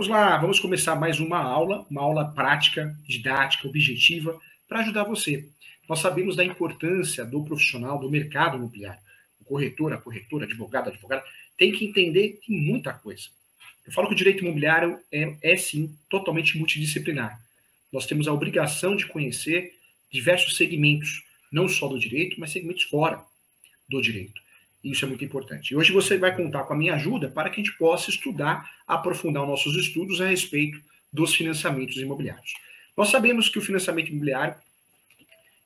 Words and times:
Vamos 0.00 0.16
lá, 0.16 0.38
vamos 0.38 0.58
começar 0.58 0.96
mais 0.96 1.20
uma 1.20 1.36
aula, 1.36 1.86
uma 1.90 2.00
aula 2.00 2.24
prática, 2.24 2.96
didática, 3.06 3.68
objetiva, 3.68 4.40
para 4.66 4.80
ajudar 4.80 5.04
você. 5.04 5.46
Nós 5.86 5.98
sabemos 5.98 6.34
da 6.34 6.42
importância 6.42 7.22
do 7.22 7.44
profissional 7.44 7.98
do 7.98 8.10
mercado 8.10 8.56
imobiliário. 8.56 8.98
O 9.42 9.44
corretor, 9.44 9.92
a 9.92 9.98
corretora, 9.98 10.46
advogado, 10.46 10.88
advogada, 10.88 11.22
tem 11.58 11.70
que 11.70 11.84
entender 11.84 12.40
muita 12.48 12.94
coisa. 12.94 13.28
Eu 13.86 13.92
falo 13.92 14.08
que 14.08 14.14
o 14.14 14.16
direito 14.16 14.42
imobiliário 14.42 14.98
é, 15.12 15.36
é 15.42 15.54
sim 15.58 15.94
totalmente 16.08 16.56
multidisciplinar. 16.56 17.38
Nós 17.92 18.06
temos 18.06 18.26
a 18.26 18.32
obrigação 18.32 18.96
de 18.96 19.04
conhecer 19.04 19.74
diversos 20.10 20.56
segmentos, 20.56 21.22
não 21.52 21.68
só 21.68 21.88
do 21.88 21.98
direito, 21.98 22.40
mas 22.40 22.52
segmentos 22.52 22.84
fora 22.84 23.22
do 23.86 24.00
direito. 24.00 24.40
Isso 24.82 25.04
é 25.04 25.08
muito 25.08 25.24
importante. 25.24 25.72
E 25.72 25.76
hoje 25.76 25.92
você 25.92 26.16
vai 26.16 26.34
contar 26.34 26.64
com 26.64 26.72
a 26.72 26.76
minha 26.76 26.94
ajuda 26.94 27.28
para 27.28 27.50
que 27.50 27.60
a 27.60 27.64
gente 27.64 27.76
possa 27.76 28.08
estudar, 28.10 28.70
aprofundar 28.86 29.42
os 29.42 29.48
nossos 29.48 29.76
estudos 29.76 30.20
a 30.20 30.28
respeito 30.28 30.80
dos 31.12 31.34
financiamentos 31.34 31.96
imobiliários. 31.96 32.54
Nós 32.96 33.08
sabemos 33.10 33.48
que 33.48 33.58
o 33.58 33.62
financiamento 33.62 34.08
imobiliário, 34.08 34.54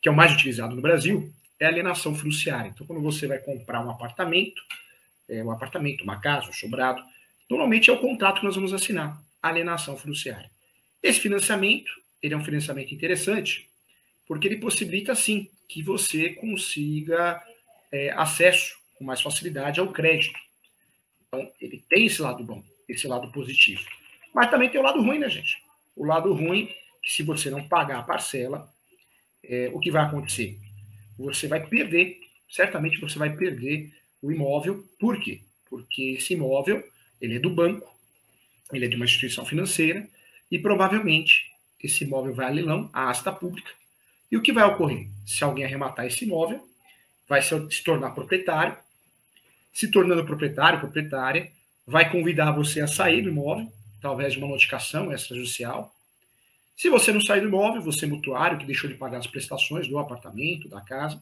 que 0.02 0.08
é 0.08 0.12
o 0.12 0.16
mais 0.16 0.32
utilizado 0.32 0.74
no 0.74 0.82
Brasil, 0.82 1.32
é 1.60 1.66
a 1.66 1.68
alienação 1.68 2.14
fiduciária. 2.14 2.70
Então, 2.74 2.86
quando 2.86 3.00
você 3.00 3.26
vai 3.26 3.38
comprar 3.38 3.84
um 3.84 3.90
apartamento, 3.90 4.62
é, 5.28 5.42
um 5.42 5.50
apartamento, 5.50 6.02
uma 6.02 6.20
casa, 6.20 6.48
um 6.48 6.52
sobrado, 6.52 7.02
normalmente 7.48 7.90
é 7.90 7.92
o 7.92 7.98
contrato 7.98 8.40
que 8.40 8.46
nós 8.46 8.56
vamos 8.56 8.72
assinar, 8.72 9.22
alienação 9.40 9.96
fiduciária. 9.96 10.50
Esse 11.02 11.20
financiamento, 11.20 11.90
ele 12.22 12.34
é 12.34 12.36
um 12.36 12.44
financiamento 12.44 12.92
interessante, 12.94 13.68
porque 14.26 14.48
ele 14.48 14.56
possibilita, 14.56 15.14
sim, 15.14 15.48
que 15.68 15.82
você 15.82 16.30
consiga 16.30 17.42
é, 17.92 18.10
acesso 18.12 18.74
com 18.94 19.04
mais 19.04 19.20
facilidade 19.20 19.80
ao 19.80 19.92
crédito. 19.92 20.38
Então, 21.28 21.50
ele 21.60 21.84
tem 21.88 22.06
esse 22.06 22.22
lado 22.22 22.42
bom, 22.44 22.62
esse 22.88 23.06
lado 23.06 23.30
positivo. 23.32 23.84
Mas 24.34 24.50
também 24.50 24.68
tem 24.68 24.80
o 24.80 24.84
lado 24.84 25.02
ruim, 25.02 25.18
né, 25.18 25.28
gente? 25.28 25.62
O 25.96 26.04
lado 26.04 26.32
ruim, 26.32 26.66
que 27.02 27.12
se 27.12 27.22
você 27.22 27.50
não 27.50 27.66
pagar 27.68 28.00
a 28.00 28.02
parcela, 28.02 28.72
é, 29.42 29.70
o 29.72 29.78
que 29.78 29.90
vai 29.90 30.04
acontecer? 30.04 30.58
Você 31.18 31.46
vai 31.46 31.64
perder, 31.66 32.20
certamente 32.48 33.00
você 33.00 33.18
vai 33.18 33.34
perder 33.34 33.92
o 34.20 34.32
imóvel. 34.32 34.84
Por 34.98 35.20
quê? 35.20 35.40
Porque 35.68 36.14
esse 36.18 36.34
imóvel, 36.34 36.82
ele 37.20 37.36
é 37.36 37.38
do 37.38 37.50
banco, 37.50 37.92
ele 38.72 38.86
é 38.86 38.88
de 38.88 38.96
uma 38.96 39.04
instituição 39.04 39.44
financeira, 39.44 40.08
e 40.50 40.58
provavelmente 40.58 41.52
esse 41.82 42.04
imóvel 42.04 42.34
vai 42.34 42.46
a 42.46 42.50
leilão, 42.50 42.90
a 42.92 43.10
asta 43.10 43.30
pública. 43.30 43.70
E 44.30 44.36
o 44.36 44.42
que 44.42 44.52
vai 44.52 44.64
ocorrer? 44.64 45.08
Se 45.26 45.44
alguém 45.44 45.64
arrematar 45.64 46.06
esse 46.06 46.24
imóvel, 46.24 46.66
vai 47.28 47.42
se 47.42 47.84
tornar 47.84 48.10
proprietário, 48.10 48.76
se 49.74 49.90
tornando 49.90 50.24
proprietário, 50.24 50.78
proprietária, 50.78 51.50
vai 51.84 52.08
convidar 52.08 52.52
você 52.52 52.80
a 52.80 52.86
sair 52.86 53.20
do 53.20 53.28
imóvel, 53.28 53.70
através 53.98 54.32
de 54.32 54.38
uma 54.38 54.48
notificação 54.48 55.12
extrajudicial. 55.12 55.92
Se 56.76 56.88
você 56.88 57.12
não 57.12 57.20
sair 57.20 57.40
do 57.40 57.48
imóvel, 57.48 57.82
você 57.82 58.04
é 58.04 58.08
mutuário 58.08 58.56
que 58.56 58.64
deixou 58.64 58.88
de 58.88 58.96
pagar 58.96 59.18
as 59.18 59.26
prestações 59.26 59.88
do 59.88 59.98
apartamento, 59.98 60.68
da 60.68 60.80
casa, 60.80 61.20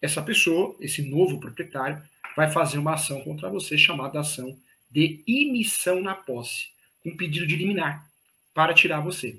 essa 0.00 0.22
pessoa, 0.22 0.76
esse 0.78 1.02
novo 1.02 1.40
proprietário, 1.40 2.02
vai 2.36 2.50
fazer 2.50 2.78
uma 2.78 2.94
ação 2.94 3.20
contra 3.22 3.48
você 3.48 3.78
chamada 3.78 4.20
ação 4.20 4.56
de 4.90 5.22
imissão 5.26 6.02
na 6.02 6.14
posse, 6.14 6.68
com 7.02 7.16
pedido 7.16 7.46
de 7.46 7.56
liminar 7.56 8.06
para 8.52 8.74
tirar 8.74 9.00
você. 9.00 9.38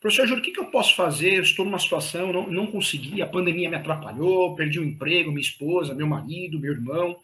Professor 0.00 0.26
Júlio, 0.26 0.40
o 0.40 0.44
que, 0.44 0.52
que, 0.52 0.58
eu 0.58 0.70
posso 0.70 0.94
fazer? 0.96 1.34
Eu 1.34 1.42
estou 1.42 1.62
numa 1.62 1.78
situação, 1.78 2.32
não, 2.32 2.50
não 2.50 2.66
consegui, 2.66 3.20
a 3.20 3.26
pandemia 3.26 3.68
me 3.68 3.76
atrapalhou, 3.76 4.56
perdi 4.56 4.80
o 4.80 4.84
emprego, 4.84 5.30
minha 5.30 5.42
esposa, 5.42 5.94
meu 5.94 6.06
marido, 6.06 6.58
meu 6.58 6.72
irmão, 6.72 7.20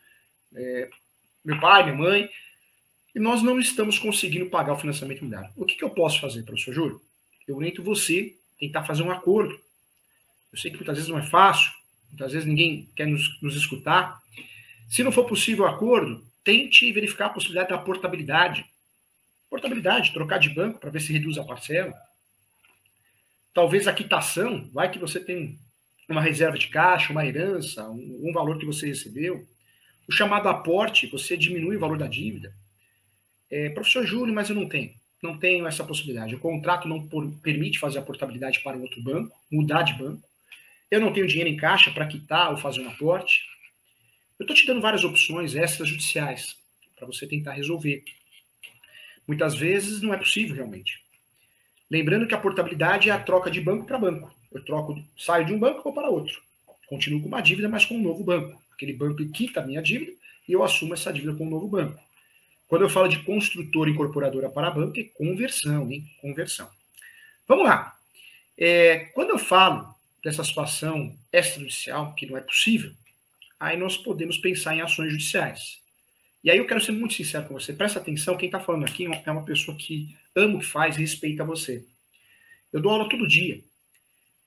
é, 0.54 0.90
meu 1.42 1.58
pai, 1.58 1.84
minha 1.84 1.96
mãe, 1.96 2.28
e 3.14 3.18
nós 3.18 3.42
não 3.42 3.58
estamos 3.58 3.98
conseguindo 3.98 4.50
pagar 4.50 4.74
o 4.74 4.78
financiamento 4.78 5.20
imobiliário. 5.20 5.50
O 5.56 5.64
que, 5.64 5.74
que 5.74 5.84
eu 5.84 5.88
posso 5.88 6.20
fazer, 6.20 6.42
professor 6.42 6.74
Júlio? 6.74 7.00
Eu 7.48 7.56
oriento 7.56 7.82
você 7.82 8.36
tentar 8.60 8.84
fazer 8.84 9.02
um 9.02 9.10
acordo. 9.10 9.58
Eu 10.52 10.58
sei 10.58 10.70
que 10.70 10.76
muitas 10.76 10.96
vezes 10.96 11.10
não 11.10 11.18
é 11.18 11.22
fácil, 11.22 11.72
muitas 12.10 12.32
vezes 12.32 12.46
ninguém 12.46 12.90
quer 12.94 13.06
nos, 13.06 13.40
nos 13.40 13.56
escutar. 13.56 14.20
Se 14.86 15.02
não 15.02 15.10
for 15.10 15.24
possível 15.24 15.64
o 15.64 15.68
acordo, 15.68 16.22
tente 16.44 16.92
verificar 16.92 17.26
a 17.26 17.30
possibilidade 17.30 17.70
da 17.70 17.78
portabilidade. 17.78 18.66
Portabilidade, 19.48 20.12
trocar 20.12 20.36
de 20.36 20.50
banco 20.50 20.78
para 20.78 20.90
ver 20.90 21.00
se 21.00 21.10
reduz 21.10 21.38
a 21.38 21.44
parcela 21.44 21.94
Talvez 23.56 23.88
a 23.88 23.94
quitação, 23.94 24.68
vai 24.70 24.90
que 24.90 24.98
você 24.98 25.18
tem 25.18 25.58
uma 26.06 26.20
reserva 26.20 26.58
de 26.58 26.68
caixa, 26.68 27.10
uma 27.10 27.24
herança, 27.24 27.88
um, 27.88 28.28
um 28.28 28.30
valor 28.30 28.58
que 28.58 28.66
você 28.66 28.86
recebeu. 28.86 29.46
O 30.06 30.12
chamado 30.12 30.46
aporte, 30.50 31.06
você 31.06 31.38
diminui 31.38 31.76
o 31.76 31.80
valor 31.80 31.96
da 31.96 32.06
dívida. 32.06 32.52
É, 33.50 33.70
professor 33.70 34.04
Júlio, 34.04 34.34
mas 34.34 34.50
eu 34.50 34.54
não 34.54 34.68
tenho. 34.68 34.92
Não 35.22 35.38
tenho 35.38 35.66
essa 35.66 35.82
possibilidade. 35.82 36.34
O 36.34 36.38
contrato 36.38 36.86
não 36.86 37.08
por, 37.08 37.26
permite 37.38 37.78
fazer 37.78 37.98
a 37.98 38.02
portabilidade 38.02 38.60
para 38.60 38.76
outro 38.76 39.00
banco, 39.00 39.34
mudar 39.50 39.84
de 39.84 39.94
banco. 39.94 40.22
Eu 40.90 41.00
não 41.00 41.10
tenho 41.10 41.26
dinheiro 41.26 41.48
em 41.48 41.56
caixa 41.56 41.90
para 41.90 42.06
quitar 42.06 42.50
ou 42.50 42.58
fazer 42.58 42.82
um 42.82 42.90
aporte. 42.90 43.40
Eu 44.38 44.44
estou 44.44 44.54
te 44.54 44.66
dando 44.66 44.82
várias 44.82 45.02
opções 45.02 45.54
extrajudiciais 45.54 46.58
para 46.94 47.06
você 47.06 47.26
tentar 47.26 47.54
resolver. 47.54 48.04
Muitas 49.26 49.54
vezes 49.54 50.02
não 50.02 50.12
é 50.12 50.18
possível 50.18 50.56
realmente. 50.56 51.05
Lembrando 51.90 52.26
que 52.26 52.34
a 52.34 52.38
portabilidade 52.38 53.08
é 53.08 53.12
a 53.12 53.18
troca 53.18 53.50
de 53.50 53.60
banco 53.60 53.86
para 53.86 53.98
banco. 53.98 54.34
Eu 54.52 54.64
troco, 54.64 55.00
saio 55.16 55.46
de 55.46 55.52
um 55.52 55.58
banco 55.58 55.82
vou 55.82 55.92
para 55.92 56.10
outro. 56.10 56.40
Continuo 56.88 57.20
com 57.20 57.28
uma 57.28 57.40
dívida, 57.40 57.68
mas 57.68 57.84
com 57.84 57.94
um 57.94 58.02
novo 58.02 58.24
banco. 58.24 58.60
Aquele 58.72 58.92
banco 58.92 59.24
quita 59.28 59.60
a 59.60 59.66
minha 59.66 59.82
dívida 59.82 60.12
e 60.48 60.52
eu 60.52 60.62
assumo 60.62 60.94
essa 60.94 61.12
dívida 61.12 61.34
com 61.34 61.46
um 61.46 61.50
novo 61.50 61.68
banco. 61.68 62.00
Quando 62.68 62.82
eu 62.82 62.88
falo 62.88 63.08
de 63.08 63.20
construtora 63.20 63.90
incorporadora 63.90 64.48
para 64.48 64.70
banco, 64.70 64.98
é 64.98 65.04
conversão, 65.04 65.90
hein? 65.90 66.04
Conversão. 66.20 66.68
Vamos 67.46 67.64
lá. 67.64 67.96
É, 68.58 69.10
quando 69.14 69.30
eu 69.30 69.38
falo 69.38 69.94
dessa 70.24 70.42
situação 70.42 71.14
extrajudicial, 71.32 72.12
que 72.14 72.26
não 72.26 72.36
é 72.36 72.40
possível, 72.40 72.92
aí 73.60 73.76
nós 73.76 73.96
podemos 73.96 74.38
pensar 74.38 74.74
em 74.74 74.80
ações 74.80 75.12
judiciais. 75.12 75.80
E 76.46 76.50
aí 76.52 76.58
eu 76.58 76.64
quero 76.64 76.80
ser 76.80 76.92
muito 76.92 77.14
sincero 77.14 77.44
com 77.44 77.54
você. 77.54 77.72
Presta 77.72 77.98
atenção, 77.98 78.36
quem 78.36 78.46
está 78.46 78.60
falando 78.60 78.84
aqui 78.84 79.04
é 79.04 79.30
uma 79.32 79.44
pessoa 79.44 79.76
que 79.76 80.16
ama 80.32 80.54
o 80.54 80.58
que 80.60 80.64
faz, 80.64 80.96
respeita 80.96 81.42
você. 81.42 81.84
Eu 82.72 82.80
dou 82.80 82.92
aula 82.92 83.08
todo 83.08 83.26
dia. 83.26 83.60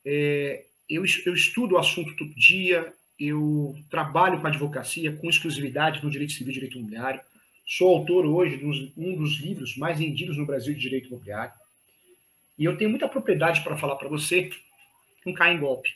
É, 0.05 0.63
eu, 0.89 1.03
eu 1.25 1.33
estudo 1.33 1.75
o 1.75 1.77
assunto 1.77 2.15
todo 2.15 2.33
dia, 2.35 2.93
eu 3.19 3.77
trabalho 3.89 4.39
com 4.39 4.47
advocacia 4.47 5.11
com 5.11 5.29
exclusividade 5.29 6.01
no 6.01 6.09
direito 6.09 6.31
civil 6.31 6.51
e 6.51 6.53
direito 6.53 6.77
imobiliário. 6.77 7.19
Sou 7.67 7.89
autor 7.89 8.25
hoje 8.25 8.55
de 8.55 8.93
um 8.95 9.17
dos 9.17 9.35
livros 9.35 9.75
mais 9.75 9.99
vendidos 9.99 10.37
no 10.37 10.45
Brasil 10.45 10.73
de 10.73 10.79
direito 10.79 11.09
imobiliário. 11.09 11.51
E 12.57 12.63
eu 12.63 12.77
tenho 12.77 12.89
muita 12.89 13.09
propriedade 13.09 13.61
para 13.61 13.77
falar 13.77 13.97
para 13.97 14.07
você, 14.07 14.49
não 15.25 15.33
cai 15.33 15.53
em 15.53 15.59
golpe. 15.59 15.89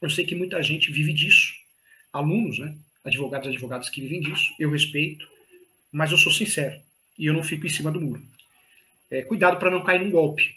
Eu 0.00 0.10
sei 0.10 0.26
que 0.26 0.34
muita 0.34 0.60
gente 0.64 0.90
vive 0.90 1.12
disso, 1.12 1.54
alunos, 2.12 2.58
né? 2.58 2.76
Advogados 3.04 3.48
e 3.48 3.50
advogadas 3.50 3.88
que 3.88 4.00
vivem 4.00 4.20
disso, 4.20 4.54
eu 4.58 4.70
respeito, 4.70 5.28
mas 5.90 6.10
eu 6.10 6.18
sou 6.18 6.32
sincero 6.32 6.80
e 7.18 7.26
eu 7.26 7.34
não 7.34 7.42
fico 7.42 7.66
em 7.66 7.70
cima 7.70 7.90
do 7.90 8.00
muro 8.00 8.22
é, 9.12 9.20
cuidado 9.20 9.58
para 9.58 9.70
não 9.70 9.84
cair 9.84 10.00
num 10.00 10.10
golpe. 10.10 10.56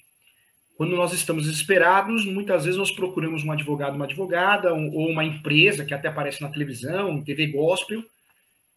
Quando 0.77 0.95
nós 0.95 1.11
estamos 1.11 1.45
desesperados, 1.45 2.25
muitas 2.25 2.63
vezes 2.63 2.77
nós 2.77 2.91
procuramos 2.91 3.43
um 3.43 3.51
advogado, 3.51 3.95
uma 3.95 4.05
advogada, 4.05 4.73
um, 4.73 4.93
ou 4.93 5.09
uma 5.09 5.25
empresa 5.25 5.83
que 5.83 5.93
até 5.93 6.07
aparece 6.07 6.41
na 6.41 6.49
televisão, 6.49 7.21
TV 7.21 7.47
gospel, 7.47 8.03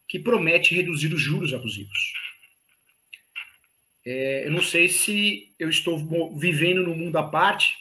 que 0.07 0.19
promete 0.19 0.75
reduzir 0.75 1.13
os 1.13 1.21
juros 1.21 1.53
abusivos. 1.53 2.13
É, 4.05 4.45
eu 4.45 4.51
não 4.51 4.61
sei 4.61 4.89
se 4.89 5.49
eu 5.57 5.69
estou 5.69 6.37
vivendo 6.37 6.83
no 6.83 6.95
mundo 6.95 7.17
à 7.17 7.23
parte, 7.23 7.77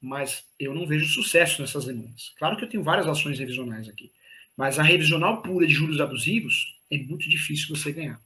mas 0.00 0.44
eu 0.58 0.74
não 0.74 0.86
vejo 0.86 1.06
sucesso 1.06 1.60
nessas 1.60 1.84
demandas. 1.84 2.32
Claro 2.38 2.56
que 2.56 2.64
eu 2.64 2.68
tenho 2.68 2.82
várias 2.82 3.06
ações 3.06 3.38
revisionais 3.38 3.88
aqui, 3.88 4.10
mas 4.58 4.76
a 4.76 4.82
revisional 4.82 5.40
pura 5.40 5.64
de 5.64 5.72
juros 5.72 6.00
abusivos 6.00 6.76
é 6.90 6.98
muito 6.98 7.28
difícil 7.28 7.68
você 7.68 7.92
ganhar. 7.92 8.20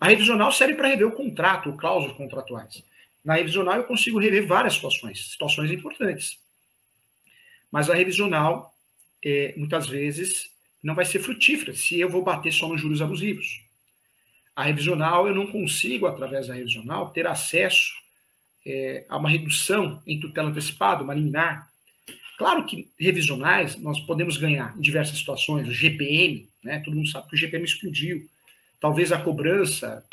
A 0.00 0.08
revisional 0.08 0.50
serve 0.50 0.72
para 0.72 0.88
rever 0.88 1.06
o 1.06 1.12
contrato, 1.12 1.68
ou 1.68 1.76
cláusulas 1.76 2.16
contratuais. 2.16 2.82
Na 3.22 3.34
revisional 3.34 3.76
eu 3.76 3.84
consigo 3.84 4.18
rever 4.18 4.46
várias 4.46 4.72
situações, 4.72 5.32
situações 5.32 5.70
importantes. 5.70 6.38
Mas 7.70 7.90
a 7.90 7.94
revisional, 7.94 8.74
é, 9.22 9.52
muitas 9.54 9.86
vezes, 9.86 10.50
não 10.82 10.94
vai 10.94 11.04
ser 11.04 11.18
frutífera 11.18 11.74
se 11.74 12.00
eu 12.00 12.08
vou 12.08 12.22
bater 12.22 12.50
só 12.50 12.66
nos 12.66 12.80
juros 12.80 13.02
abusivos. 13.02 13.62
A 14.56 14.62
revisional, 14.62 15.28
eu 15.28 15.34
não 15.34 15.46
consigo, 15.46 16.06
através 16.06 16.46
da 16.46 16.54
revisional, 16.54 17.10
ter 17.10 17.26
acesso 17.26 17.92
é, 18.64 19.04
a 19.10 19.18
uma 19.18 19.28
redução 19.28 20.02
em 20.06 20.18
tutela 20.18 20.48
antecipada, 20.48 21.04
uma 21.04 21.12
liminar. 21.12 21.70
Claro 22.36 22.64
que 22.64 22.88
revisionais 22.98 23.76
nós 23.76 24.00
podemos 24.00 24.36
ganhar 24.36 24.76
em 24.76 24.80
diversas 24.80 25.18
situações, 25.18 25.68
o 25.68 25.72
GPM, 25.72 26.48
né? 26.62 26.80
todo 26.80 26.96
mundo 26.96 27.08
sabe 27.08 27.28
que 27.28 27.36
o 27.36 27.38
GPM 27.38 27.64
explodiu, 27.64 28.28
talvez 28.80 29.12
a 29.12 29.20
cobrança, 29.20 30.04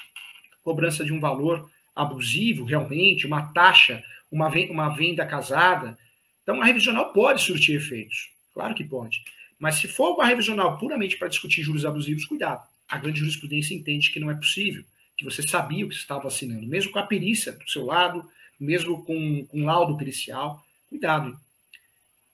cobrança 0.63 1.03
de 1.03 1.11
um 1.11 1.19
valor 1.19 1.69
abusivo, 1.95 2.63
realmente, 2.63 3.25
uma 3.25 3.51
taxa, 3.53 4.03
uma, 4.31 4.47
uma 4.69 4.89
venda 4.89 5.25
casada. 5.25 5.97
Então, 6.43 6.61
a 6.61 6.65
revisional 6.65 7.11
pode 7.11 7.41
surtir 7.41 7.75
efeitos. 7.75 8.29
Claro 8.53 8.75
que 8.75 8.83
pode. 8.83 9.23
Mas 9.59 9.75
se 9.75 9.87
for 9.87 10.15
uma 10.15 10.25
revisional 10.25 10.77
puramente 10.77 11.17
para 11.17 11.27
discutir 11.27 11.63
juros 11.63 11.85
abusivos, 11.85 12.25
cuidado. 12.25 12.63
A 12.87 12.97
grande 12.97 13.19
jurisprudência 13.19 13.73
entende 13.73 14.11
que 14.11 14.19
não 14.19 14.29
é 14.29 14.35
possível, 14.35 14.83
que 15.15 15.23
você 15.23 15.41
sabia 15.47 15.85
o 15.85 15.89
que 15.89 15.95
estava 15.95 16.27
assinando, 16.27 16.67
mesmo 16.67 16.91
com 16.91 16.99
a 16.99 17.05
perícia 17.05 17.53
do 17.53 17.69
seu 17.69 17.85
lado, 17.85 18.29
mesmo 18.59 19.03
com, 19.05 19.45
com 19.45 19.65
laudo 19.65 19.97
pericial. 19.97 20.65
Cuidado. 20.89 21.37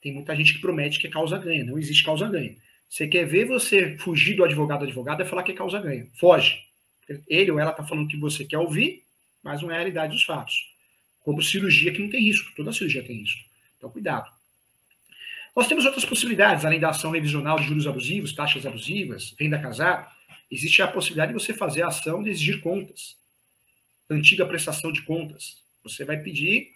Tem 0.08 0.14
muita 0.14 0.34
gente 0.38 0.54
que 0.54 0.62
promete 0.62 1.00
que 1.02 1.08
é 1.08 1.10
causa 1.10 1.38
ganha. 1.38 1.66
Não 1.66 1.78
existe 1.78 2.02
causa 2.02 2.30
ganha. 2.30 2.56
Você 2.88 3.10
quer 3.10 3.26
ver 3.26 3.44
você 3.44 3.98
fugir 3.98 4.38
do 4.38 4.46
advogado 4.46 4.86
advogado 4.86 5.22
é 5.22 5.26
falar 5.26 5.44
que 5.44 5.52
é 5.52 5.54
causa 5.54 5.82
ganha. 5.82 6.08
Foge. 6.14 6.64
Ele 7.28 7.52
ou 7.52 7.60
ela 7.60 7.72
está 7.72 7.84
falando 7.84 8.08
que 8.08 8.16
você 8.16 8.46
quer 8.46 8.58
ouvir, 8.58 9.04
mas 9.44 9.62
não 9.62 9.70
é 9.70 9.74
a 9.74 9.78
realidade 9.80 10.14
dos 10.14 10.24
fatos. 10.24 10.72
Como 11.20 11.42
cirurgia 11.42 11.92
que 11.92 12.00
não 12.00 12.10
tem 12.10 12.22
risco. 12.22 12.50
Toda 12.56 12.72
cirurgia 12.72 13.04
tem 13.04 13.18
risco. 13.18 13.44
Então, 13.78 13.90
cuidado. 13.90 14.32
Nós 15.54 15.68
temos 15.68 15.84
outras 15.84 16.06
possibilidades, 16.06 16.64
além 16.64 16.80
da 16.80 16.92
ação 16.92 17.12
revisional 17.12 17.60
de 17.60 17.66
juros 17.66 17.86
abusivos, 17.86 18.32
taxas 18.32 18.66
abusivas, 18.66 19.36
renda 19.38 19.60
casada. 19.60 20.08
Existe 20.50 20.82
a 20.82 20.88
possibilidade 20.88 21.34
de 21.34 21.38
você 21.38 21.54
fazer 21.54 21.82
a 21.82 21.88
ação 21.88 22.24
de 22.24 22.30
exigir 22.30 22.62
contas. 22.62 23.18
Antiga 24.10 24.46
prestação 24.46 24.90
de 24.90 25.02
contas. 25.02 25.62
Você 25.84 26.06
vai 26.06 26.16
pedir 26.16 26.72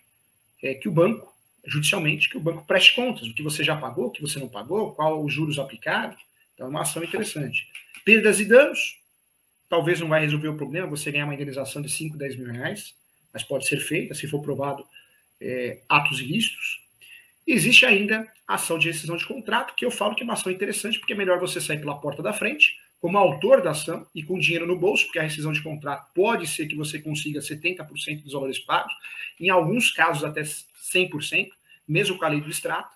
é, 0.62 0.74
que 0.74 0.89
o 0.89 0.92
banco, 0.92 1.31
judicialmente, 1.66 2.30
que 2.30 2.38
o 2.38 2.42
banco 2.42 2.66
preste 2.66 2.96
contas, 2.96 3.28
o 3.28 3.34
que 3.34 3.44
você 3.44 3.63
já 3.63 3.75
pagou, 3.75 4.08
o 4.08 4.12
que 4.12 4.22
você 4.22 4.40
não 4.40 4.48
pagou, 4.48 4.94
qual 4.94 5.24
os 5.24 5.34
juros 5.34 5.60
aplicados. 5.60 6.19
Então, 6.54 6.68
é 6.68 6.69
uma 6.69 6.81
ação 6.81 7.04
interessante. 7.04 7.68
Perdas 8.04 8.40
e 8.40 8.46
danos. 8.46 9.00
Talvez 9.69 10.00
não 10.00 10.08
vai 10.08 10.22
resolver 10.22 10.50
o 10.50 10.58
problema, 10.58 10.88
você 10.88 11.12
ganhar 11.12 11.25
uma 11.25 11.34
indenização 11.34 11.81
de 11.81 11.90
5, 11.90 12.18
10 12.18 12.36
mil 12.36 12.52
reais, 12.52 12.94
mas 13.34 13.44
pode 13.44 13.68
ser 13.68 13.80
feita 13.80 14.13
se 14.13 14.28
for 14.28 14.42
provado 14.42 14.86
é, 15.40 15.80
atos 15.88 16.19
ilícitos. 16.19 16.81
Existe 17.48 17.86
ainda 17.86 18.28
a 18.48 18.56
ação 18.56 18.78
de 18.78 18.88
rescisão 18.88 19.16
de 19.16 19.25
contrato, 19.25 19.74
que 19.74 19.86
eu 19.86 19.92
falo 19.92 20.14
que 20.14 20.24
é 20.24 20.25
uma 20.25 20.34
ação 20.34 20.52
interessante, 20.52 21.00
porque 21.00 21.14
é 21.14 21.16
melhor 21.16 21.40
você 21.40 21.62
sair 21.62 21.80
pela 21.80 21.96
porta 21.96 22.22
da 22.22 22.34
frente, 22.34 22.78
como 23.01 23.18
autor 23.18 23.63
da 23.63 23.71
ação 23.71 24.06
e 24.13 24.21
com 24.21 24.38
dinheiro 24.38 24.68
no 24.68 24.77
bolso, 24.77 25.06
porque 25.06 25.18
a 25.18 25.24
rescisão 25.24 25.51
de 25.51 25.62
contrato 25.62 26.13
pode 26.13 26.45
ser 26.45 26.68
que 26.68 26.75
você 26.75 27.00
consiga 27.00 27.39
70% 27.39 28.21
dos 28.21 28.33
valores 28.33 28.59
pagos, 28.59 28.94
em 29.39 29.50
alguns 29.50 29.92
casos 29.92 30.24
até 30.24 30.44
100%, 30.44 31.50
mesmo 31.88 32.18
com 32.18 32.24
a 32.24 32.27
lei 32.30 32.39
do 32.39 32.50
extrato. 32.50 32.95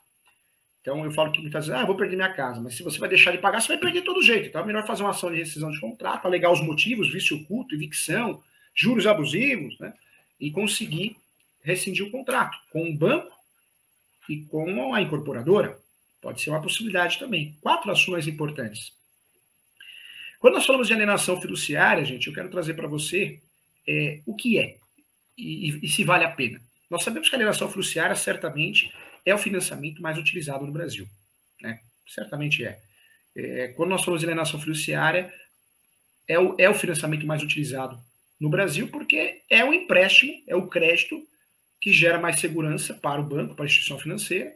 Então 0.80 1.04
eu 1.04 1.12
falo 1.12 1.31
que 1.31 1.42
muitas 1.42 1.66
vezes, 1.66 1.81
ah, 1.81 1.84
vou 1.84 1.96
perder 1.96 2.16
minha 2.16 2.31
casa, 2.31 2.62
mas 2.62 2.75
se 2.75 2.84
você 2.84 3.00
vai 3.00 3.10
deixar 3.10 3.31
de 3.31 3.40
pagar, 3.40 3.60
você 3.60 3.69
vai 3.69 3.78
perder 3.80 4.02
de 4.02 4.06
todo 4.06 4.22
jeito. 4.22 4.48
Então 4.48 4.62
é 4.62 4.66
melhor 4.66 4.86
fazer 4.86 5.02
uma 5.02 5.10
ação 5.10 5.31
de 5.31 5.40
rescisão 5.40 5.72
de 5.72 5.80
contrato, 5.81 6.28
alegar 6.28 6.51
os 6.51 6.62
motivos, 6.62 7.12
vício 7.12 7.38
oculto, 7.38 7.74
evicção, 7.74 8.44
juros 8.75 9.08
abusivos, 9.08 9.80
né? 9.80 9.92
E 10.40 10.51
conseguir 10.51 11.18
rescindir 11.63 12.06
o 12.06 12.12
contrato 12.12 12.56
com 12.72 12.88
o 12.88 12.94
banco 12.96 13.31
e 14.30 14.42
com 14.44 14.94
a 14.94 15.01
incorporadora. 15.01 15.80
Pode 16.22 16.42
ser 16.42 16.51
uma 16.51 16.62
possibilidade 16.62 17.18
também. 17.18 17.58
Quatro 17.62 17.92
ações 17.92 18.28
importantes. 18.28 18.94
Quando 20.46 20.58
nós 20.58 20.66
falamos 20.68 20.86
de 20.86 20.94
alienação 20.94 21.42
fiduciária, 21.42 22.06
gente, 22.06 22.28
eu 22.28 22.34
quero 22.34 22.52
trazer 22.52 22.76
para 22.76 22.88
você 22.88 23.42
é, 23.88 24.22
o 24.28 24.36
que 24.36 24.60
é 24.60 24.78
e, 25.36 25.84
e, 25.84 25.90
se 25.90 26.04
vale 26.04 26.24
a 26.24 26.30
pena. 26.30 26.62
Nós 26.88 27.04
sabemos 27.04 27.28
que 27.28 27.34
a 27.34 27.38
alienação 27.40 27.68
fiduciária 27.68 28.16
certamente 28.16 28.94
é 29.26 29.34
o 29.34 29.40
financiamento 29.40 30.04
mais 30.04 30.20
utilizado 30.20 30.64
no 30.64 30.72
Brasil. 30.72 31.08
Né? 31.60 31.80
Certamente 32.08 32.64
é. 32.64 32.80
é. 33.36 33.70
Quando 33.70 33.90
nós 33.90 34.04
falamos 34.04 34.20
de 34.22 34.28
alienação 34.28 34.60
fiduciária, 34.60 35.34
é 36.28 36.38
o, 36.38 36.56
é 36.60 36.70
o 36.70 36.76
financiamento 36.76 37.26
mais 37.26 37.42
utilizado 37.42 38.00
no 38.40 38.48
Brasil 38.48 38.88
porque 38.90 39.42
é 39.50 39.66
o 39.66 39.74
empréstimo, 39.74 40.32
é 40.46 40.56
o 40.56 40.68
crédito 40.68 41.28
que 41.82 41.92
gera 41.92 42.20
mais 42.20 42.40
segurança 42.40 42.94
para 42.94 43.20
o 43.20 43.26
banco, 43.26 43.56
para 43.56 43.66
a 43.66 43.68
instituição 43.68 43.98
financeira, 43.98 44.54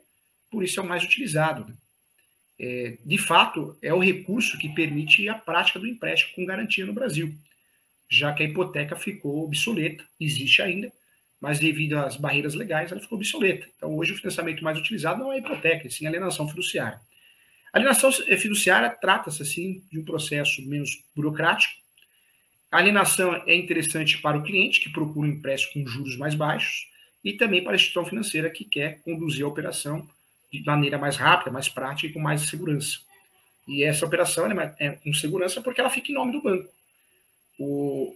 por 0.52 0.64
isso 0.64 0.80
é 0.80 0.84
o 0.84 0.88
mais 0.88 1.04
utilizado. 1.04 1.66
Né? 1.68 1.74
É, 2.60 2.98
de 3.06 3.18
fato, 3.18 3.78
é 3.82 3.94
o 3.94 4.00
recurso 4.00 4.58
que 4.58 4.68
permite 4.68 5.30
a 5.30 5.36
prática 5.36 5.80
do 5.80 5.88
empréstimo 5.88 6.36
com 6.36 6.46
garantia 6.46 6.86
no 6.86 6.92
Brasil, 6.92 7.34
já 8.10 8.34
que 8.34 8.44
a 8.44 8.46
hipoteca 8.46 8.96
ficou 8.98 9.46
obsoleta, 9.46 10.04
existe 10.20 10.62
ainda, 10.62 10.92
mas 11.40 11.58
devido 11.58 11.94
às 11.94 12.18
barreiras 12.18 12.54
legais, 12.54 12.92
ela 12.92 13.00
ficou 13.00 13.18
obsoleta. 13.18 13.66
Então, 13.78 13.96
hoje, 13.96 14.12
o 14.12 14.18
financiamento 14.18 14.62
mais 14.62 14.78
utilizado 14.78 15.20
não 15.20 15.32
é 15.32 15.36
a 15.36 15.38
hipoteca, 15.38 15.90
sim 15.90 16.06
a 16.06 16.10
alienação 16.10 16.50
fiduciária. 16.50 17.00
A 17.72 17.78
alienação 17.78 18.12
fiduciária 18.12 18.90
trata-se, 18.90 19.42
assim, 19.42 19.82
de 19.90 20.00
um 20.00 20.04
processo 20.04 20.62
menos 20.68 21.02
burocrático. 21.16 21.74
A 22.70 22.80
alienação 22.80 23.42
é 23.48 23.56
interessante 23.56 24.18
para 24.18 24.38
o 24.38 24.44
cliente, 24.44 24.82
que 24.82 24.90
procura 24.90 25.28
um 25.28 25.32
empréstimo 25.32 25.86
com 25.86 25.90
juros 25.90 26.18
mais 26.18 26.36
baixos, 26.36 26.88
e 27.24 27.34
também 27.34 27.64
para 27.64 27.72
a 27.72 27.76
instituição 27.76 28.06
financeira 28.06 28.50
que 28.50 28.66
quer 28.66 29.00
conduzir 29.02 29.46
a 29.46 29.48
operação 29.48 30.06
de 30.52 30.66
maneira 30.66 30.98
mais 30.98 31.16
rápida, 31.18 31.52
mais 31.52 31.70
prática 31.70 32.08
e 32.08 32.14
com 32.14 32.20
mais 32.20 32.42
segurança. 32.42 33.00
E 33.68 33.84
essa 33.84 34.06
operação 34.06 34.48
é 34.80 34.90
com 34.90 35.14
segurança 35.14 35.62
porque 35.62 35.80
ela 35.80 35.90
fica 35.90 36.12
em 36.12 36.16
nome 36.16 36.32
do 36.32 36.42
banco. 36.42 36.70
O, 37.60 38.16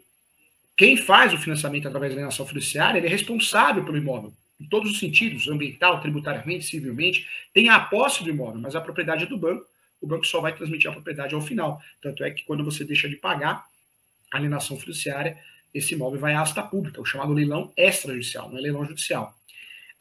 quem 0.75 0.97
faz 0.97 1.33
o 1.33 1.37
financiamento 1.37 1.87
através 1.87 2.11
da 2.11 2.17
alienação 2.17 2.45
fiduciária, 2.45 2.97
ele 2.97 3.07
é 3.07 3.09
responsável 3.09 3.85
pelo 3.85 3.97
imóvel, 3.97 4.33
em 4.59 4.65
todos 4.65 4.91
os 4.91 4.99
sentidos, 4.99 5.47
ambiental, 5.47 6.01
tributariamente, 6.01 6.65
civilmente, 6.65 7.27
tem 7.53 7.69
a 7.69 7.79
posse 7.79 8.23
do 8.23 8.29
imóvel, 8.29 8.61
mas 8.61 8.75
a 8.75 8.81
propriedade 8.81 9.25
é 9.25 9.27
do 9.27 9.37
banco, 9.37 9.65
o 10.01 10.07
banco 10.07 10.25
só 10.25 10.41
vai 10.41 10.55
transmitir 10.55 10.89
a 10.89 10.93
propriedade 10.93 11.35
ao 11.35 11.41
final. 11.41 11.81
Tanto 12.01 12.23
é 12.23 12.31
que 12.31 12.43
quando 12.43 12.63
você 12.63 12.83
deixa 12.83 13.07
de 13.07 13.15
pagar 13.15 13.65
a 14.31 14.37
alienação 14.37 14.77
fiduciária, 14.77 15.37
esse 15.73 15.93
imóvel 15.93 16.19
vai 16.19 16.33
à 16.33 16.41
asta 16.41 16.63
pública, 16.63 16.99
o 16.99 17.05
chamado 17.05 17.33
leilão 17.33 17.71
extrajudicial, 17.77 18.49
não 18.49 18.57
é 18.57 18.61
leilão 18.61 18.85
judicial. 18.85 19.35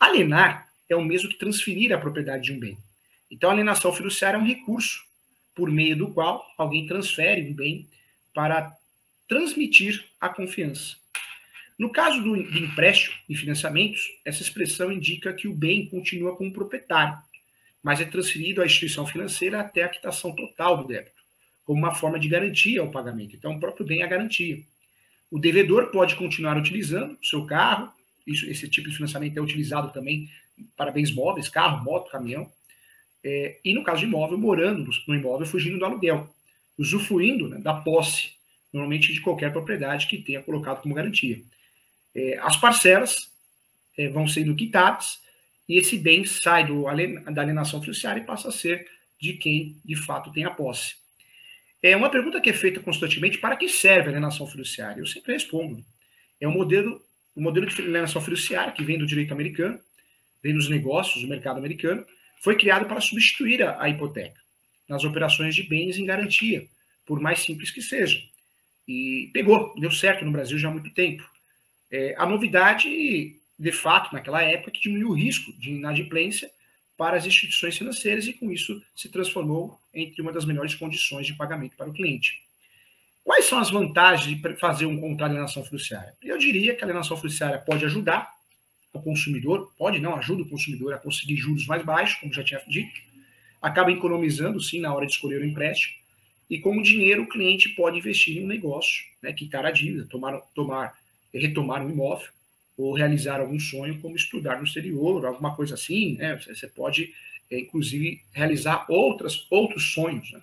Alienar 0.00 0.71
é 0.92 0.96
o 0.96 1.04
mesmo 1.04 1.28
que 1.28 1.38
transferir 1.38 1.92
a 1.92 1.98
propriedade 1.98 2.44
de 2.44 2.52
um 2.52 2.58
bem. 2.58 2.78
Então, 3.30 3.50
a 3.50 3.52
alienação 3.52 3.92
fiduciária 3.92 4.36
é 4.36 4.40
um 4.40 4.46
recurso 4.46 5.02
por 5.54 5.70
meio 5.70 5.96
do 5.96 6.08
qual 6.08 6.46
alguém 6.56 6.86
transfere 6.86 7.48
um 7.50 7.54
bem 7.54 7.88
para 8.34 8.72
transmitir 9.28 10.04
a 10.20 10.28
confiança. 10.28 10.96
No 11.78 11.90
caso 11.90 12.22
do, 12.22 12.36
empréstimo 12.36 13.16
e 13.28 13.34
financiamentos, 13.34 14.08
essa 14.24 14.42
expressão 14.42 14.92
indica 14.92 15.32
que 15.32 15.48
o 15.48 15.54
bem 15.54 15.86
continua 15.86 16.36
com 16.36 16.46
o 16.46 16.52
proprietário, 16.52 17.18
mas 17.82 18.00
é 18.00 18.04
transferido 18.04 18.62
à 18.62 18.66
instituição 18.66 19.06
financeira 19.06 19.60
até 19.60 19.82
a 19.82 19.88
quitação 19.88 20.34
total 20.34 20.76
do 20.76 20.86
débito, 20.86 21.20
como 21.64 21.78
uma 21.78 21.94
forma 21.94 22.20
de 22.20 22.28
garantia 22.28 22.80
ao 22.80 22.90
pagamento. 22.90 23.34
Então, 23.34 23.56
o 23.56 23.60
próprio 23.60 23.86
bem 23.86 24.02
é 24.02 24.04
a 24.04 24.08
garantia. 24.08 24.62
O 25.30 25.38
devedor 25.38 25.90
pode 25.90 26.14
continuar 26.14 26.56
utilizando 26.56 27.18
o 27.20 27.26
seu 27.26 27.46
carro, 27.46 27.90
isso, 28.26 28.48
esse 28.48 28.68
tipo 28.68 28.88
de 28.88 28.94
financiamento 28.94 29.36
é 29.36 29.40
utilizado 29.40 29.92
também 29.92 30.30
para 30.76 30.90
bens 30.90 31.10
móveis, 31.10 31.48
carro, 31.48 31.84
moto, 31.84 32.10
caminhão, 32.10 32.50
é, 33.24 33.58
e 33.64 33.72
no 33.72 33.84
caso 33.84 34.00
de 34.00 34.06
imóvel, 34.06 34.36
morando 34.36 34.90
no 35.06 35.14
imóvel, 35.14 35.46
fugindo 35.46 35.78
do 35.78 35.84
aluguel, 35.84 36.28
usufruindo 36.76 37.48
né, 37.48 37.58
da 37.58 37.74
posse, 37.74 38.32
normalmente 38.72 39.12
de 39.12 39.20
qualquer 39.20 39.52
propriedade 39.52 40.06
que 40.06 40.18
tenha 40.18 40.42
colocado 40.42 40.82
como 40.82 40.94
garantia. 40.94 41.42
É, 42.14 42.38
as 42.38 42.56
parcelas 42.56 43.30
é, 43.96 44.08
vão 44.08 44.26
sendo 44.26 44.54
quitadas 44.54 45.20
e 45.68 45.78
esse 45.78 45.96
bem 45.96 46.24
sai 46.24 46.66
do, 46.66 46.84
da 47.32 47.42
alienação 47.42 47.80
fiduciária 47.80 48.20
e 48.20 48.24
passa 48.24 48.48
a 48.48 48.52
ser 48.52 48.88
de 49.20 49.34
quem 49.34 49.80
de 49.84 49.94
fato 49.94 50.32
tem 50.32 50.44
a 50.44 50.50
posse. 50.50 50.96
É 51.82 51.96
uma 51.96 52.10
pergunta 52.10 52.40
que 52.40 52.50
é 52.50 52.52
feita 52.52 52.80
constantemente: 52.80 53.38
para 53.38 53.56
que 53.56 53.68
serve 53.68 54.08
a 54.08 54.10
alienação 54.10 54.46
fiduciária? 54.46 55.00
Eu 55.00 55.06
sempre 55.06 55.32
respondo. 55.32 55.84
É 56.40 56.46
um 56.46 56.52
modelo, 56.52 57.00
um 57.36 57.42
modelo 57.42 57.66
de 57.66 57.80
alienação 57.80 58.20
fiduciária 58.20 58.72
que 58.72 58.84
vem 58.84 58.98
do 58.98 59.06
direito 59.06 59.32
americano, 59.32 59.78
vem 60.42 60.54
dos 60.54 60.68
negócios 60.68 61.22
do 61.22 61.28
mercado 61.28 61.58
americano, 61.58 62.04
foi 62.40 62.56
criado 62.56 62.86
para 62.86 63.00
substituir 63.00 63.62
a, 63.62 63.80
a 63.80 63.88
hipoteca 63.88 64.40
nas 64.88 65.04
operações 65.04 65.54
de 65.54 65.62
bens 65.62 65.96
em 65.96 66.04
garantia, 66.04 66.66
por 67.06 67.20
mais 67.20 67.40
simples 67.40 67.70
que 67.70 67.80
seja. 67.80 68.22
E 68.86 69.30
pegou, 69.32 69.74
deu 69.78 69.90
certo 69.90 70.24
no 70.24 70.32
Brasil 70.32 70.58
já 70.58 70.68
há 70.68 70.72
muito 70.72 70.90
tempo. 70.90 71.22
É, 71.90 72.14
a 72.18 72.26
novidade, 72.26 73.36
de 73.58 73.72
fato, 73.72 74.12
naquela 74.12 74.42
época, 74.42 74.70
é 74.70 74.72
que 74.72 74.80
diminuiu 74.80 75.10
o 75.10 75.14
risco 75.14 75.52
de 75.52 75.70
inadimplência 75.70 76.50
para 76.96 77.16
as 77.16 77.26
instituições 77.26 77.76
financeiras 77.76 78.26
e, 78.26 78.32
com 78.32 78.50
isso, 78.50 78.82
se 78.94 79.08
transformou 79.08 79.78
entre 79.94 80.20
uma 80.20 80.32
das 80.32 80.44
melhores 80.44 80.74
condições 80.74 81.26
de 81.26 81.34
pagamento 81.34 81.76
para 81.76 81.88
o 81.88 81.92
cliente. 81.92 82.42
Quais 83.24 83.44
são 83.44 83.58
as 83.58 83.70
vantagens 83.70 84.40
de 84.40 84.56
fazer 84.56 84.86
um 84.86 85.00
contrato 85.00 85.30
de 85.30 85.36
alienação 85.36 85.64
fiduciária? 85.64 86.14
Eu 86.20 86.36
diria 86.38 86.74
que 86.74 86.82
a 86.82 86.84
alienação 86.84 87.16
fiduciária 87.16 87.58
pode 87.58 87.84
ajudar 87.84 88.34
o 88.92 89.00
consumidor, 89.00 89.72
pode 89.78 89.98
não, 89.98 90.14
ajuda 90.16 90.42
o 90.42 90.48
consumidor 90.48 90.94
a 90.94 90.98
conseguir 90.98 91.36
juros 91.36 91.66
mais 91.66 91.84
baixos, 91.84 92.20
como 92.20 92.32
já 92.32 92.44
tinha 92.44 92.60
dito, 92.68 93.00
acaba 93.60 93.90
economizando, 93.90 94.60
sim, 94.60 94.80
na 94.80 94.94
hora 94.94 95.06
de 95.06 95.12
escolher 95.12 95.40
o 95.40 95.46
empréstimo, 95.46 95.94
e 96.50 96.58
com 96.58 96.76
o 96.76 96.82
dinheiro 96.82 97.22
o 97.22 97.28
cliente 97.28 97.70
pode 97.70 97.98
investir 97.98 98.36
em 98.36 98.44
um 98.44 98.48
negócio, 98.48 99.04
né, 99.22 99.32
quitar 99.32 99.64
a 99.64 99.70
dívida, 99.70 100.06
tomar, 100.10 100.38
tomar, 100.54 100.98
retomar 101.32 101.84
um 101.84 101.90
imóvel, 101.90 102.28
ou 102.76 102.94
realizar 102.94 103.40
algum 103.40 103.58
sonho, 103.58 104.00
como 104.00 104.16
estudar 104.16 104.58
no 104.58 104.64
exterior, 104.64 105.24
alguma 105.24 105.54
coisa 105.54 105.74
assim, 105.74 106.16
né? 106.16 106.36
Você 106.36 106.66
pode, 106.66 107.12
é, 107.50 107.60
inclusive, 107.60 108.20
realizar 108.32 108.86
outras, 108.88 109.46
outros 109.50 109.92
sonhos. 109.92 110.32
Né? 110.32 110.40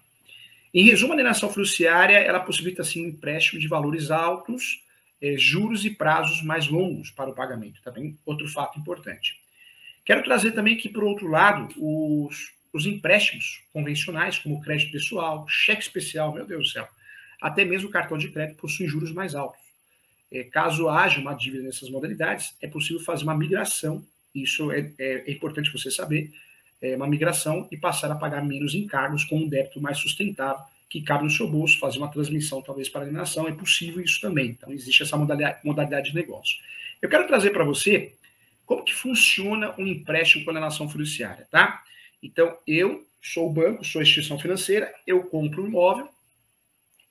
Em 0.73 0.83
resumo, 0.83 1.13
a 1.13 1.15
alienação 1.15 1.49
fiduciária, 1.49 2.17
ela 2.17 2.39
possibilita, 2.39 2.81
assim, 2.81 3.05
um 3.05 3.09
empréstimo 3.09 3.59
de 3.59 3.67
valores 3.67 4.11
altos, 4.11 4.81
é, 5.21 5.37
juros 5.37 5.85
e 5.85 5.89
prazos 5.89 6.41
mais 6.41 6.67
longos 6.67 7.11
para 7.11 7.29
o 7.29 7.35
pagamento. 7.35 7.81
Também 7.81 8.17
outro 8.25 8.47
fato 8.47 8.79
importante. 8.79 9.39
Quero 10.05 10.23
trazer 10.23 10.51
também 10.51 10.77
que, 10.77 10.89
por 10.89 11.03
outro 11.03 11.27
lado, 11.27 11.67
os, 11.77 12.51
os 12.73 12.85
empréstimos 12.85 13.61
convencionais, 13.71 14.39
como 14.39 14.61
crédito 14.61 14.91
pessoal, 14.91 15.47
cheque 15.47 15.81
especial, 15.81 16.33
meu 16.33 16.45
Deus 16.45 16.67
do 16.67 16.71
céu, 16.71 16.87
até 17.41 17.63
mesmo 17.63 17.89
o 17.89 17.91
cartão 17.91 18.17
de 18.17 18.29
crédito 18.29 18.57
possuem 18.57 18.89
juros 18.89 19.11
mais 19.11 19.35
altos. 19.35 19.59
é, 20.31 20.43
caso 20.43 20.87
haja 20.87 21.19
uma 21.19 21.33
dívida 21.33 21.63
nessas 21.63 21.89
modalidades, 21.89 22.55
é 22.61 22.67
possível 22.67 23.01
fazer 23.03 23.23
uma 23.23 23.35
migração, 23.35 24.05
isso 24.33 24.71
é, 24.71 24.91
é, 24.97 25.23
é 25.27 25.31
importante 25.31 25.71
você 25.71 25.89
saber, 25.89 26.31
é 26.81 26.95
uma 26.95 27.07
migração 27.07 27.67
e 27.71 27.77
passar 27.77 28.11
a 28.11 28.15
pagar 28.15 28.43
menos 28.45 28.73
encargos 28.73 29.23
com 29.23 29.37
um 29.37 29.49
débito 29.49 29.81
mais 29.81 29.97
sustentável, 29.97 30.63
que 30.89 31.01
cabe 31.01 31.23
no 31.23 31.29
seu 31.29 31.47
bolso, 31.47 31.77
fazer 31.77 31.99
uma 31.99 32.09
transmissão 32.09 32.61
talvez 32.61 32.89
para 32.89 33.01
alienação, 33.01 33.47
é 33.47 33.51
possível 33.51 34.03
isso 34.03 34.19
também. 34.19 34.49
Então, 34.49 34.71
existe 34.73 35.03
essa 35.03 35.15
modalidade, 35.15 35.59
modalidade 35.63 36.09
de 36.09 36.15
negócio. 36.15 36.57
Eu 37.01 37.07
quero 37.07 37.27
trazer 37.27 37.51
para 37.51 37.63
você 37.63 38.15
como 38.65 38.83
que 38.83 38.93
funciona 38.93 39.73
um 39.77 39.85
empréstimo 39.85 40.43
com 40.43 40.49
alienação 40.49 40.89
fiduciária, 40.89 41.47
tá? 41.51 41.83
Então, 42.21 42.57
eu 42.65 43.05
sou 43.21 43.47
o 43.47 43.53
banco, 43.53 43.85
sou 43.85 43.99
a 43.99 44.03
instituição 44.03 44.39
financeira, 44.39 44.93
eu 45.05 45.23
compro 45.23 45.63
um 45.63 45.67
imóvel, 45.67 46.09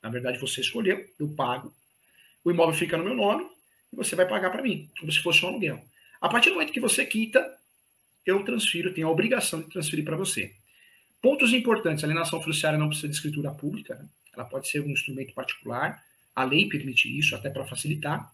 na 0.01 0.09
verdade 0.09 0.39
você 0.39 0.61
escolheu, 0.61 1.05
eu 1.19 1.27
pago, 1.29 1.73
o 2.43 2.51
imóvel 2.51 2.73
fica 2.73 2.97
no 2.97 3.03
meu 3.03 3.15
nome 3.15 3.45
e 3.91 3.95
você 3.95 4.15
vai 4.15 4.27
pagar 4.27 4.49
para 4.49 4.61
mim, 4.61 4.89
como 4.99 5.11
se 5.11 5.19
fosse 5.19 5.45
um 5.45 5.49
aluguel. 5.49 5.83
A 6.19 6.27
partir 6.27 6.49
do 6.49 6.55
momento 6.55 6.73
que 6.73 6.79
você 6.79 7.05
quita, 7.05 7.57
eu 8.25 8.43
transfiro, 8.43 8.93
tenho 8.93 9.07
a 9.07 9.11
obrigação 9.11 9.61
de 9.61 9.69
transferir 9.69 10.03
para 10.03 10.17
você. 10.17 10.53
Pontos 11.21 11.53
importantes: 11.53 12.03
a 12.03 12.07
alienação 12.07 12.39
fiduciária 12.39 12.79
não 12.79 12.87
precisa 12.87 13.07
de 13.07 13.15
escritura 13.15 13.51
pública, 13.51 13.95
né? 13.95 14.05
ela 14.33 14.45
pode 14.45 14.69
ser 14.69 14.81
um 14.81 14.89
instrumento 14.89 15.33
particular, 15.33 16.01
a 16.35 16.43
lei 16.43 16.67
permite 16.67 17.07
isso, 17.17 17.35
até 17.35 17.49
para 17.49 17.65
facilitar. 17.65 18.31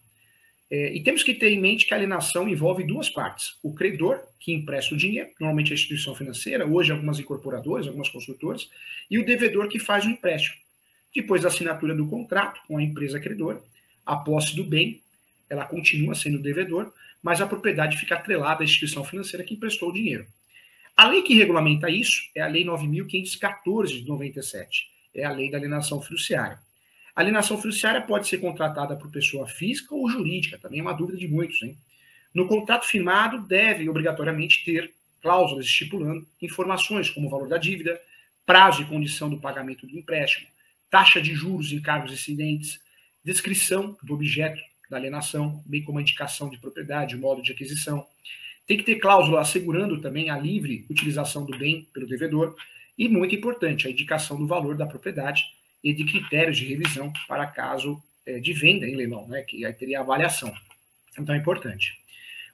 É, 0.68 0.94
e 0.94 1.02
temos 1.02 1.22
que 1.22 1.32
ter 1.32 1.50
em 1.50 1.60
mente 1.60 1.86
que 1.86 1.94
a 1.94 1.96
alienação 1.96 2.48
envolve 2.48 2.84
duas 2.84 3.08
partes: 3.08 3.56
o 3.62 3.72
credor, 3.72 4.20
que 4.38 4.52
empresta 4.52 4.94
o 4.94 4.98
dinheiro, 4.98 5.30
normalmente 5.40 5.72
a 5.72 5.74
instituição 5.74 6.14
financeira, 6.14 6.66
hoje 6.66 6.92
algumas 6.92 7.18
incorporadoras, 7.18 7.86
algumas 7.86 8.08
construtoras, 8.08 8.68
e 9.10 9.18
o 9.18 9.24
devedor, 9.24 9.68
que 9.68 9.78
faz 9.78 10.04
o 10.04 10.10
empréstimo. 10.10 10.56
Depois 11.14 11.42
da 11.42 11.48
assinatura 11.48 11.94
do 11.94 12.06
contrato 12.06 12.60
com 12.66 12.78
a 12.78 12.82
empresa 12.82 13.18
credora, 13.18 13.62
a 14.04 14.16
posse 14.16 14.54
do 14.54 14.62
bem, 14.62 15.00
ela 15.48 15.64
continua 15.64 16.14
sendo 16.14 16.38
devedor, 16.38 16.92
mas 17.22 17.40
a 17.40 17.46
propriedade 17.46 17.96
fica 17.96 18.16
atrelada 18.16 18.62
à 18.62 18.64
instituição 18.64 19.02
financeira 19.02 19.44
que 19.44 19.54
emprestou 19.54 19.88
o 19.88 19.92
dinheiro. 19.92 20.26
A 20.96 21.06
lei 21.08 21.20
que 21.20 21.34
regulamenta 21.34 21.90
isso 21.90 22.22
é 22.34 22.40
a 22.40 22.46
Lei 22.46 22.64
9.514 22.64 23.88
de 23.88 24.06
97, 24.06 24.88
é 25.14 25.24
a 25.24 25.30
lei 25.30 25.50
da 25.50 25.58
alienação 25.58 26.00
fiduciária. 26.00 26.58
A 27.14 27.20
alienação 27.20 27.60
fiduciária 27.60 28.00
pode 28.00 28.26
ser 28.26 28.38
contratada 28.38 28.96
por 28.96 29.10
pessoa 29.10 29.46
física 29.46 29.94
ou 29.94 30.08
jurídica, 30.08 30.58
também 30.58 30.80
é 30.80 30.82
uma 30.82 30.94
dúvida 30.94 31.18
de 31.18 31.28
muitos. 31.28 31.62
Hein? 31.62 31.76
No 32.32 32.46
contrato 32.48 32.86
firmado, 32.86 33.46
deve 33.46 33.88
obrigatoriamente 33.88 34.64
ter 34.64 34.92
cláusulas 35.20 35.66
estipulando 35.66 36.26
informações 36.40 37.10
como 37.10 37.26
o 37.26 37.30
valor 37.30 37.48
da 37.48 37.58
dívida, 37.58 38.00
prazo 38.46 38.80
e 38.80 38.86
condição 38.86 39.28
do 39.28 39.38
pagamento 39.38 39.86
do 39.86 39.98
empréstimo, 39.98 40.46
taxa 40.90 41.20
de 41.20 41.34
juros 41.34 41.72
em 41.72 41.80
cargos 41.80 42.12
excedentes, 42.12 42.80
descrição 43.22 43.98
do 44.02 44.14
objeto 44.14 44.62
da 44.88 44.96
alienação, 44.96 45.62
bem 45.66 45.82
como 45.82 45.98
a 45.98 46.02
indicação 46.02 46.48
de 46.48 46.58
propriedade, 46.58 47.16
modo 47.16 47.42
de 47.42 47.52
aquisição. 47.52 48.06
Tem 48.66 48.76
que 48.76 48.84
ter 48.84 48.96
cláusula 48.96 49.40
assegurando 49.40 50.00
também 50.00 50.28
a 50.28 50.38
livre 50.38 50.84
utilização 50.90 51.44
do 51.44 51.56
bem 51.56 51.86
pelo 51.92 52.06
devedor 52.06 52.56
e, 52.98 53.08
muito 53.08 53.34
importante, 53.34 53.86
a 53.86 53.90
indicação 53.90 54.36
do 54.36 54.46
valor 54.46 54.76
da 54.76 54.86
propriedade 54.86 55.44
e 55.82 55.92
de 55.92 56.04
critérios 56.04 56.56
de 56.56 56.66
revisão 56.66 57.12
para 57.28 57.46
caso 57.46 58.02
é, 58.26 58.40
de 58.40 58.52
venda 58.52 58.86
em 58.86 58.96
leilão, 58.96 59.28
né, 59.28 59.42
que 59.42 59.64
aí 59.64 59.72
teria 59.72 60.00
avaliação. 60.00 60.52
Então 61.18 61.34
é 61.34 61.38
importante. 61.38 61.96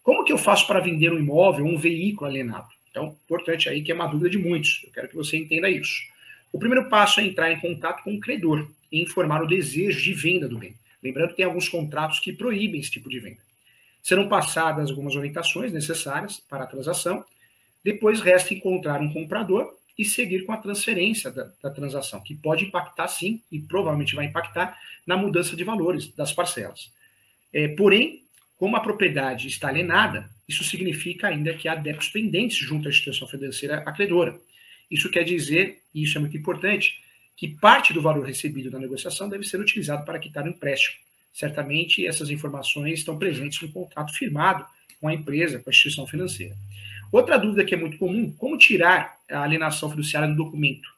Como 0.03 0.25
que 0.25 0.33
eu 0.33 0.39
faço 0.39 0.67
para 0.67 0.81
vender 0.81 1.13
um 1.13 1.19
imóvel, 1.19 1.65
um 1.65 1.79
veículo 1.79 2.29
alienado? 2.29 2.69
Então, 2.91 3.17
importante 3.25 3.69
aí 3.69 3.83
que 3.83 3.91
é 3.91 3.95
uma 3.95 4.07
dúvida 4.07 4.29
de 4.29 4.37
muitos. 4.37 4.83
Eu 4.85 4.93
quero 4.93 5.09
que 5.09 5.17
você 5.17 5.37
entenda 5.37 5.71
isso. 5.71 6.03
O 6.53 6.59
primeiro 6.59 6.91
passo 6.91 7.21
é 7.21 7.25
entrar 7.25 7.51
em 7.51 7.59
contato 7.59 8.03
com 8.03 8.15
o 8.15 8.21
credor 8.21 8.69
e 8.91 9.01
informar 9.01 9.43
o 9.43 9.47
desejo 9.47 10.03
de 10.03 10.13
venda 10.13 10.47
do 10.47 10.59
bem. 10.59 10.75
Lembrando 11.03 11.31
que 11.31 11.37
tem 11.37 11.47
alguns 11.47 11.69
contratos 11.69 12.21
que 12.21 12.33
proíbem 12.33 12.81
esse 12.81 12.91
tipo 12.91 13.09
de 13.09 13.19
venda. 13.19 13.39
Serão 14.03 14.29
passadas 14.29 14.91
algumas 14.91 15.15
orientações 15.15 15.73
necessárias 15.73 16.41
para 16.41 16.65
a 16.65 16.67
transação. 16.67 17.25
Depois 17.85 18.21
resta 18.21 18.53
encontrar 18.53 19.01
um 19.01 19.13
comprador 19.13 19.75
e 19.99 20.05
seguir 20.05 20.45
com 20.45 20.53
a 20.53 20.57
transferência 20.57 21.31
da, 21.31 21.51
da, 21.63 21.71
transação, 21.71 22.21
que 22.21 22.35
pode 22.35 22.65
impactar 22.65 23.09
sim, 23.09 23.41
e 23.51 23.61
provavelmente 23.61 24.15
vai 24.15 24.25
impactar, 24.25 24.77
na 25.07 25.17
mudança 25.17 25.55
de 25.55 25.65
valores 25.65 26.09
das 26.15 26.33
parcelas. 26.33 26.91
É, 27.53 27.69
porém, 27.69 28.23
como 28.57 28.77
a 28.77 28.81
propriedade 28.81 29.49
está 29.49 29.69
alienada, 29.69 30.31
isso 30.49 30.65
significa 30.65 31.29
ainda 31.29 31.55
que 31.55 31.69
há 31.69 31.75
débitos 31.75 32.09
pendentes 32.09 32.57
junto 32.57 32.89
à 32.89 32.91
instituição 32.91 33.29
financeira 33.29 33.83
acreedora. 33.87 34.39
Isso 34.91 35.11
quer 35.11 35.25
dizer, 35.25 35.83
e 35.95 36.03
isso 36.03 36.17
é 36.17 36.21
muito 36.21 36.37
importante, 36.37 37.03
que 37.37 37.49
parte 37.49 37.93
do 37.93 38.03
valor 38.03 38.25
recebido 38.25 38.71
da 38.71 38.79
negociação 38.79 39.29
deve 39.29 39.45
ser 39.45 39.61
utilizado 39.61 40.05
para 40.05 40.19
quitar 40.19 40.45
o 40.45 40.49
empréstimo. 40.49 40.97
Certamente 41.33 42.07
essas 42.07 42.31
informações 42.31 42.99
estão 42.99 43.19
presentes 43.19 43.61
no 43.63 43.73
contrato 43.73 44.13
firmado 44.15 44.67
com 45.01 45.09
a 45.09 45.15
empresa, 45.15 45.59
com 45.59 45.71
a 45.71 45.73
instituição 45.73 46.07
financeira. 46.07 46.55
Outra 47.11 47.39
dúvida 47.39 47.65
que 47.65 47.75
é 47.75 47.79
muito 47.79 47.99
comum, 47.99 48.33
como 48.33 48.57
tirar 48.57 49.19
a 49.31 49.43
alienação 49.43 49.91
fiduciária 49.91 50.29
do 50.29 50.37
documento? 50.37 50.89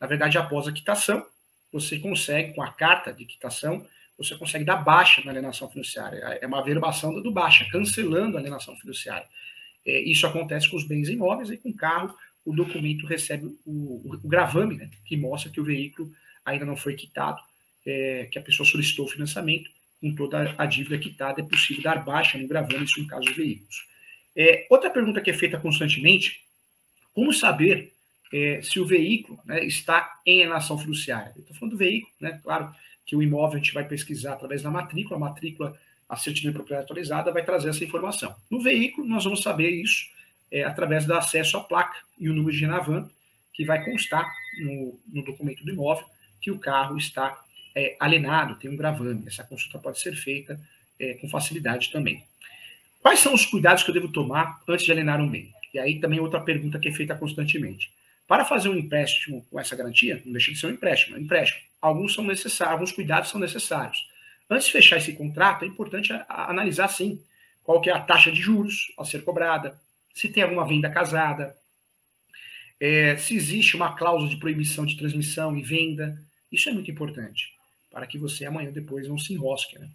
Na 0.00 0.06
verdade, 0.06 0.38
após 0.38 0.68
a 0.68 0.72
quitação, 0.72 1.24
você 1.72 1.98
consegue, 1.98 2.54
com 2.54 2.62
a 2.62 2.72
carta 2.72 3.12
de 3.12 3.24
quitação, 3.24 3.84
você 4.16 4.36
consegue 4.36 4.64
dar 4.64 4.76
baixa 4.76 5.22
na 5.24 5.30
alienação 5.30 5.68
fiduciária. 5.68 6.18
É 6.40 6.46
uma 6.46 6.62
verbação 6.62 7.20
do 7.22 7.30
baixa, 7.30 7.66
cancelando 7.70 8.36
a 8.36 8.40
alienação 8.40 8.76
fiduciária. 8.76 9.26
É, 9.86 10.00
isso 10.00 10.26
acontece 10.26 10.68
com 10.68 10.76
os 10.76 10.84
bens 10.84 11.08
imóveis 11.08 11.50
e 11.50 11.56
com 11.56 11.70
o 11.70 11.74
carro, 11.74 12.14
o 12.44 12.52
documento 12.52 13.06
recebe 13.06 13.46
o, 13.46 13.56
o, 13.66 14.20
o 14.22 14.28
gravame, 14.28 14.76
né, 14.76 14.90
que 15.04 15.16
mostra 15.16 15.50
que 15.50 15.60
o 15.60 15.64
veículo 15.64 16.10
ainda 16.44 16.64
não 16.64 16.76
foi 16.76 16.94
quitado, 16.94 17.40
é, 17.88 18.28
que 18.30 18.38
a 18.38 18.42
pessoa 18.42 18.68
solicitou 18.68 19.06
o 19.06 19.08
financiamento, 19.08 19.70
com 20.00 20.14
toda 20.14 20.54
a 20.56 20.66
dívida 20.66 20.98
quitada, 20.98 21.40
é 21.40 21.44
possível 21.44 21.82
dar 21.82 22.04
baixa 22.04 22.38
no 22.38 22.46
gravame, 22.46 22.84
isso 22.84 23.00
no 23.00 23.06
caso 23.06 23.24
dos 23.24 23.36
veículos. 23.36 23.86
É, 24.36 24.66
outra 24.70 24.90
pergunta 24.90 25.20
que 25.20 25.30
é 25.30 25.34
feita 25.34 25.58
constantemente, 25.58 26.42
como 27.12 27.32
saber 27.32 27.92
é, 28.32 28.60
se 28.62 28.78
o 28.78 28.86
veículo 28.86 29.40
né, 29.44 29.64
está 29.64 30.20
em 30.24 30.42
alienação 30.42 30.78
fiduciária? 30.78 31.34
Estou 31.36 31.56
falando 31.56 31.72
do 31.72 31.78
veículo, 31.78 32.12
né? 32.20 32.38
Claro 32.44 32.72
que 33.04 33.16
o 33.16 33.22
imóvel 33.22 33.56
a 33.56 33.58
gente 33.58 33.72
vai 33.72 33.88
pesquisar 33.88 34.34
através 34.34 34.62
da 34.62 34.70
matrícula, 34.70 35.16
a 35.16 35.20
matrícula, 35.20 35.76
a 36.08 36.14
certidão 36.14 36.52
de 36.52 36.56
propriedade 36.56 36.84
atualizada 36.84 37.32
vai 37.32 37.42
trazer 37.42 37.70
essa 37.70 37.82
informação. 37.82 38.36
No 38.50 38.60
veículo, 38.60 39.08
nós 39.08 39.24
vamos 39.24 39.42
saber 39.42 39.70
isso 39.70 40.10
é, 40.52 40.62
através 40.62 41.06
do 41.06 41.14
acesso 41.14 41.56
à 41.56 41.64
placa 41.64 41.96
e 42.18 42.28
o 42.28 42.34
número 42.34 42.52
de 42.52 42.60
Renavan, 42.60 43.10
que 43.52 43.64
vai 43.64 43.82
constar 43.84 44.30
no, 44.60 45.00
no 45.12 45.24
documento 45.24 45.64
do 45.64 45.72
imóvel 45.72 46.04
que 46.40 46.50
o 46.50 46.58
carro 46.58 46.96
está 46.96 47.42
é, 47.78 47.96
alienado, 48.00 48.56
tem 48.56 48.68
um 48.68 48.76
gravame. 48.76 49.22
Essa 49.26 49.44
consulta 49.44 49.78
pode 49.78 50.00
ser 50.00 50.16
feita 50.16 50.60
é, 50.98 51.14
com 51.14 51.28
facilidade 51.28 51.92
também. 51.92 52.24
Quais 53.00 53.20
são 53.20 53.32
os 53.32 53.46
cuidados 53.46 53.84
que 53.84 53.90
eu 53.90 53.94
devo 53.94 54.08
tomar 54.08 54.60
antes 54.66 54.84
de 54.84 54.90
alienar 54.90 55.20
um 55.20 55.28
bem? 55.28 55.52
E 55.72 55.78
aí 55.78 56.00
também 56.00 56.18
outra 56.18 56.40
pergunta 56.40 56.78
que 56.80 56.88
é 56.88 56.92
feita 56.92 57.14
constantemente. 57.14 57.92
Para 58.26 58.44
fazer 58.44 58.68
um 58.68 58.76
empréstimo 58.76 59.46
com 59.48 59.60
essa 59.60 59.76
garantia, 59.76 60.20
não 60.24 60.32
deixa 60.32 60.50
de 60.50 60.58
ser 60.58 60.66
um 60.66 60.70
empréstimo, 60.70 61.16
é 61.16 61.20
um 61.20 61.22
empréstimo. 61.22 61.62
Alguns 61.80 62.14
são 62.14 62.24
necessários, 62.24 62.72
alguns 62.72 62.92
cuidados 62.92 63.30
são 63.30 63.40
necessários. 63.40 64.08
Antes 64.50 64.66
de 64.66 64.72
fechar 64.72 64.96
esse 64.96 65.12
contrato, 65.12 65.64
é 65.64 65.68
importante 65.68 66.12
analisar 66.28 66.88
sim 66.88 67.22
qual 67.62 67.80
que 67.80 67.88
é 67.88 67.92
a 67.92 68.00
taxa 68.00 68.32
de 68.32 68.40
juros 68.40 68.92
a 68.98 69.04
ser 69.04 69.22
cobrada, 69.22 69.78
se 70.12 70.28
tem 70.28 70.42
alguma 70.42 70.66
venda 70.66 70.90
casada, 70.90 71.54
é, 72.80 73.16
se 73.16 73.36
existe 73.36 73.76
uma 73.76 73.94
cláusula 73.94 74.28
de 74.28 74.36
proibição 74.36 74.84
de 74.84 74.96
transmissão 74.96 75.56
e 75.56 75.62
venda. 75.62 76.20
Isso 76.50 76.68
é 76.68 76.72
muito 76.72 76.90
importante 76.90 77.57
para 77.98 78.06
que 78.06 78.16
você 78.16 78.44
amanhã 78.44 78.70
depois 78.70 79.08
não 79.08 79.18
se 79.18 79.32
enrosque. 79.32 79.76
Né? 79.76 79.88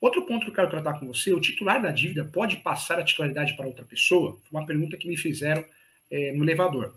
Outro 0.00 0.22
ponto 0.22 0.42
que 0.44 0.50
eu 0.50 0.54
quero 0.54 0.68
tratar 0.68 0.94
com 0.94 1.06
você, 1.06 1.32
o 1.32 1.40
titular 1.40 1.80
da 1.80 1.92
dívida 1.92 2.24
pode 2.24 2.56
passar 2.56 2.98
a 2.98 3.04
titularidade 3.04 3.56
para 3.56 3.64
outra 3.64 3.84
pessoa? 3.84 4.36
Foi 4.42 4.58
uma 4.58 4.66
pergunta 4.66 4.96
que 4.96 5.06
me 5.06 5.16
fizeram 5.16 5.64
é, 6.10 6.32
no 6.32 6.42
elevador. 6.42 6.92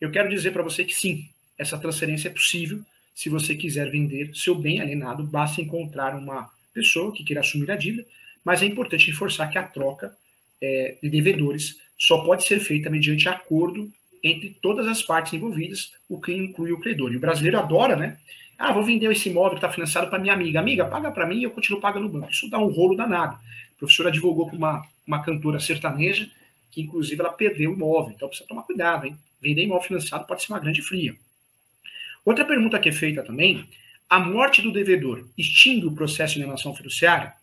Eu 0.00 0.10
quero 0.10 0.28
dizer 0.28 0.50
para 0.50 0.64
você 0.64 0.84
que 0.84 0.92
sim, 0.92 1.28
essa 1.56 1.78
transferência 1.78 2.26
é 2.26 2.32
possível 2.32 2.82
se 3.14 3.28
você 3.28 3.54
quiser 3.54 3.88
vender 3.88 4.34
seu 4.34 4.56
bem 4.56 4.80
alienado, 4.80 5.22
basta 5.22 5.60
encontrar 5.60 6.16
uma 6.16 6.50
pessoa 6.74 7.12
que 7.12 7.22
queira 7.22 7.40
assumir 7.40 7.70
a 7.70 7.76
dívida, 7.76 8.04
mas 8.44 8.62
é 8.62 8.66
importante 8.66 9.06
reforçar 9.06 9.46
que 9.46 9.56
a 9.56 9.62
troca 9.62 10.12
é, 10.60 10.96
de 11.00 11.08
devedores 11.08 11.80
só 11.96 12.24
pode 12.24 12.44
ser 12.44 12.58
feita 12.58 12.90
mediante 12.90 13.28
acordo 13.28 13.88
entre 14.20 14.50
todas 14.60 14.88
as 14.88 15.00
partes 15.00 15.32
envolvidas, 15.32 15.92
o 16.08 16.20
que 16.20 16.34
inclui 16.34 16.72
o 16.72 16.80
credor. 16.80 17.12
E 17.12 17.16
o 17.16 17.20
brasileiro 17.20 17.60
adora, 17.60 17.94
né? 17.94 18.18
Ah, 18.58 18.72
vou 18.72 18.82
vender 18.82 19.10
esse 19.12 19.28
imóvel 19.28 19.52
que 19.52 19.56
está 19.56 19.70
financiado 19.70 20.08
para 20.08 20.18
minha 20.18 20.32
amiga. 20.32 20.58
Amiga, 20.58 20.86
paga 20.86 21.10
para 21.10 21.26
mim 21.26 21.40
e 21.40 21.42
eu 21.42 21.50
continuo 21.50 21.80
pagando 21.80 22.06
o 22.06 22.08
banco. 22.08 22.30
Isso 22.30 22.48
dá 22.48 22.58
um 22.58 22.68
rolo 22.68 22.96
danado. 22.96 23.34
A 23.34 23.78
professora 23.78 24.08
advogou 24.08 24.46
para 24.46 24.56
uma, 24.56 24.88
uma 25.06 25.22
cantora 25.22 25.60
sertaneja, 25.60 26.30
que 26.70 26.80
inclusive 26.80 27.20
ela 27.20 27.32
perdeu 27.32 27.70
o 27.70 27.74
imóvel. 27.74 28.14
Então 28.14 28.28
precisa 28.28 28.48
tomar 28.48 28.62
cuidado, 28.62 29.06
hein? 29.06 29.16
Vender 29.40 29.62
imóvel 29.62 29.86
financiado 29.86 30.26
pode 30.26 30.42
ser 30.42 30.52
uma 30.52 30.58
grande 30.58 30.80
fria. 30.80 31.14
Outra 32.24 32.44
pergunta 32.44 32.78
que 32.78 32.88
é 32.88 32.92
feita 32.92 33.22
também: 33.22 33.68
a 34.08 34.18
morte 34.18 34.62
do 34.62 34.72
devedor 34.72 35.26
extingue 35.36 35.86
o 35.86 35.92
processo 35.92 36.34
de 36.34 36.40
alienação 36.40 36.74
fiduciária? 36.74 37.34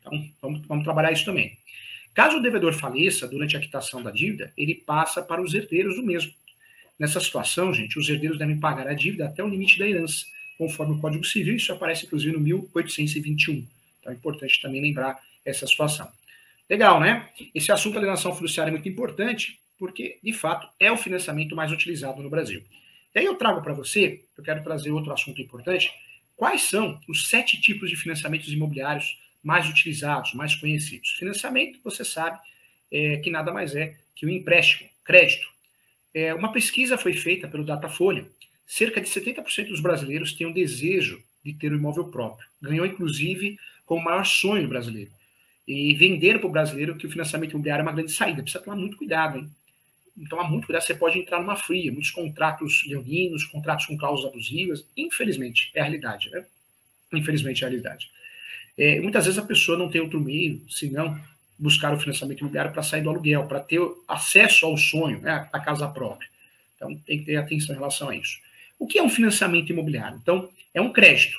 Então, 0.00 0.28
vamos, 0.42 0.66
vamos 0.66 0.84
trabalhar 0.84 1.10
isso 1.10 1.24
também. 1.24 1.56
Caso 2.12 2.36
o 2.36 2.42
devedor 2.42 2.74
faleça 2.74 3.26
durante 3.26 3.56
a 3.56 3.60
quitação 3.60 4.02
da 4.02 4.10
dívida, 4.10 4.52
ele 4.58 4.74
passa 4.74 5.22
para 5.22 5.40
os 5.40 5.54
herdeiros 5.54 5.96
do 5.96 6.02
mesmo. 6.02 6.32
Nessa 6.98 7.18
situação, 7.18 7.72
gente, 7.72 7.98
os 7.98 8.08
herdeiros 8.08 8.38
devem 8.38 8.60
pagar 8.60 8.86
a 8.86 8.94
dívida 8.94 9.24
até 9.24 9.42
o 9.42 9.48
limite 9.48 9.78
da 9.78 9.88
herança 9.88 10.26
conforme 10.56 10.94
o 10.94 10.98
Código 10.98 11.24
Civil, 11.24 11.56
isso 11.56 11.72
aparece 11.72 12.06
inclusive 12.06 12.32
no 12.32 12.40
1821. 12.40 13.66
Então 14.00 14.12
é 14.12 14.14
importante 14.14 14.60
também 14.60 14.80
lembrar 14.80 15.20
essa 15.44 15.66
situação. 15.66 16.08
Legal, 16.68 16.98
né? 17.00 17.28
Esse 17.54 17.70
assunto 17.70 17.94
da 17.94 18.00
alienação 18.00 18.34
fiduciária 18.34 18.70
é 18.70 18.72
muito 18.72 18.88
importante, 18.88 19.58
porque, 19.78 20.18
de 20.22 20.32
fato, 20.32 20.68
é 20.80 20.90
o 20.90 20.96
financiamento 20.96 21.54
mais 21.54 21.70
utilizado 21.70 22.22
no 22.22 22.30
Brasil. 22.30 22.62
E 23.14 23.18
aí 23.18 23.24
eu 23.24 23.34
trago 23.34 23.62
para 23.62 23.72
você, 23.72 24.22
eu 24.36 24.42
quero 24.42 24.62
trazer 24.62 24.90
outro 24.90 25.12
assunto 25.12 25.40
importante, 25.40 25.92
quais 26.36 26.62
são 26.62 27.00
os 27.08 27.28
sete 27.28 27.60
tipos 27.60 27.90
de 27.90 27.96
financiamentos 27.96 28.52
imobiliários 28.52 29.18
mais 29.42 29.68
utilizados, 29.68 30.32
mais 30.32 30.54
conhecidos. 30.54 31.10
Financiamento, 31.10 31.78
você 31.84 32.04
sabe, 32.04 32.38
é, 32.90 33.18
que 33.18 33.30
nada 33.30 33.52
mais 33.52 33.76
é 33.76 33.94
que 34.16 34.24
o 34.24 34.28
um 34.28 34.32
empréstimo, 34.32 34.88
crédito. 35.04 35.48
É, 36.14 36.32
uma 36.32 36.50
pesquisa 36.52 36.96
foi 36.96 37.12
feita 37.12 37.46
pelo 37.46 37.64
Datafolha. 37.64 38.26
Cerca 38.66 39.00
de 39.00 39.08
70% 39.08 39.68
dos 39.68 39.80
brasileiros 39.80 40.32
têm 40.32 40.46
o 40.46 40.54
desejo 40.54 41.22
de 41.44 41.52
ter 41.52 41.72
um 41.72 41.76
imóvel 41.76 42.04
próprio. 42.04 42.48
Ganhou, 42.60 42.86
inclusive, 42.86 43.58
como 43.84 44.00
o 44.00 44.04
maior 44.04 44.24
sonho 44.24 44.68
brasileiro. 44.68 45.10
E 45.66 45.94
vender 45.94 46.38
para 46.38 46.46
o 46.46 46.52
brasileiro 46.52 46.96
que 46.96 47.06
o 47.06 47.10
financiamento 47.10 47.52
imobiliário 47.52 47.82
é 47.82 47.84
uma 47.84 47.92
grande 47.92 48.12
saída. 48.12 48.42
Precisa 48.42 48.62
tomar 48.62 48.76
muito 48.76 48.96
cuidado, 48.96 49.38
hein? 49.38 49.50
Então, 50.16 50.40
há 50.40 50.48
muito 50.48 50.66
cuidado, 50.66 50.82
você 50.82 50.94
pode 50.94 51.18
entrar 51.18 51.40
numa 51.40 51.56
fria. 51.56 51.90
Muitos 51.90 52.10
contratos 52.10 52.84
leoninos, 52.86 53.44
contratos 53.44 53.86
com 53.86 53.96
cláusulas 53.96 54.32
abusivas. 54.32 54.86
Infelizmente, 54.96 55.70
é 55.74 55.80
a 55.80 55.84
realidade, 55.84 56.30
né? 56.30 56.44
Infelizmente, 57.12 57.64
é 57.64 57.66
a 57.66 57.70
realidade. 57.70 58.10
É, 58.76 59.00
muitas 59.00 59.24
vezes 59.24 59.38
a 59.38 59.44
pessoa 59.44 59.78
não 59.78 59.88
tem 59.88 60.00
outro 60.00 60.20
meio, 60.20 60.62
senão 60.68 61.18
buscar 61.58 61.94
o 61.94 62.00
financiamento 62.00 62.40
imobiliário 62.40 62.72
para 62.72 62.82
sair 62.82 63.02
do 63.02 63.10
aluguel, 63.10 63.46
para 63.46 63.60
ter 63.60 63.80
acesso 64.08 64.66
ao 64.66 64.76
sonho, 64.76 65.20
né, 65.20 65.48
à 65.52 65.60
casa 65.60 65.86
própria. 65.88 66.28
Então, 66.76 66.94
tem 67.06 67.20
que 67.20 67.24
ter 67.24 67.36
atenção 67.36 67.74
em 67.74 67.78
relação 67.78 68.08
a 68.08 68.16
isso. 68.16 68.38
O 68.84 68.86
que 68.86 68.98
é 68.98 69.02
um 69.02 69.08
financiamento 69.08 69.70
imobiliário? 69.70 70.18
Então, 70.20 70.50
é 70.74 70.78
um 70.78 70.92
crédito. 70.92 71.38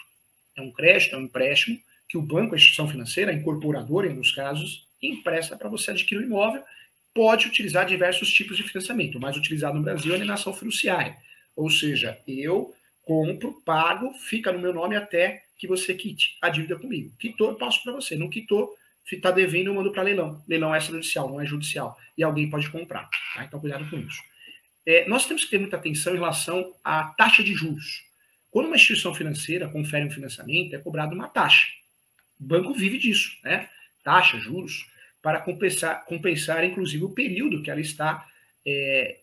É 0.57 0.61
um 0.63 0.71
crédito, 0.71 1.13
é 1.13 1.19
um 1.19 1.25
empréstimo 1.25 1.79
que 2.09 2.17
o 2.17 2.21
banco, 2.23 2.55
a 2.55 2.57
instituição 2.57 2.87
financeira, 2.87 3.31
a 3.31 3.35
incorporadora, 3.35 4.07
em 4.07 4.09
alguns 4.09 4.31
casos, 4.31 4.87
empresta 4.99 5.55
para 5.55 5.69
você 5.69 5.91
adquirir 5.91 6.23
um 6.23 6.25
imóvel. 6.25 6.63
Pode 7.13 7.45
utilizar 7.45 7.85
diversos 7.85 8.33
tipos 8.33 8.57
de 8.57 8.63
financiamento. 8.63 9.19
O 9.19 9.21
mais 9.21 9.37
utilizado 9.37 9.77
no 9.77 9.83
Brasil 9.83 10.09
é 10.09 10.15
a 10.15 10.17
alienação 10.17 10.55
fiduciária. 10.55 11.17
Ou 11.55 11.69
seja, 11.69 12.19
eu 12.27 12.73
compro, 13.03 13.61
pago, 13.63 14.11
fica 14.15 14.51
no 14.51 14.57
meu 14.57 14.73
nome 14.73 14.95
até 14.95 15.43
que 15.59 15.67
você 15.67 15.93
quite 15.93 16.39
a 16.41 16.49
dívida 16.49 16.79
comigo. 16.79 17.11
Quitou, 17.19 17.51
eu 17.51 17.55
passo 17.55 17.83
para 17.83 17.93
você. 17.93 18.15
Não 18.15 18.27
quitou, 18.27 18.75
está 19.11 19.29
devendo, 19.29 19.67
eu 19.67 19.75
mando 19.75 19.91
para 19.91 20.01
leilão. 20.01 20.41
Leilão 20.47 20.73
é 20.73 20.79
extrajudicial, 20.79 21.29
não 21.29 21.39
é 21.39 21.45
judicial. 21.45 21.95
E 22.17 22.23
alguém 22.23 22.49
pode 22.49 22.71
comprar. 22.71 23.07
Tá? 23.35 23.45
Então, 23.45 23.59
cuidado 23.59 23.87
com 23.87 23.99
isso. 23.99 24.19
É, 24.85 25.07
nós 25.07 25.25
temos 25.25 25.43
que 25.43 25.49
ter 25.49 25.59
muita 25.59 25.77
atenção 25.77 26.13
em 26.13 26.17
relação 26.17 26.75
à 26.83 27.05
taxa 27.05 27.43
de 27.43 27.53
juros. 27.53 28.03
Quando 28.51 28.67
uma 28.67 28.75
instituição 28.75 29.13
financeira 29.13 29.67
confere 29.67 30.05
um 30.05 30.11
financiamento, 30.11 30.75
é 30.75 30.79
cobrado 30.79 31.15
uma 31.15 31.27
taxa. 31.27 31.67
O 32.39 32.43
banco 32.43 32.73
vive 32.73 32.97
disso, 32.97 33.37
né? 33.43 33.69
Taxa, 34.03 34.37
juros, 34.39 34.87
para 35.21 35.41
compensar, 35.41 36.05
compensar 36.05 36.63
inclusive, 36.63 37.03
o 37.03 37.09
período 37.09 37.63
que 37.63 37.71
ela 37.71 37.81
está, 37.81 38.25
é, 38.65 39.17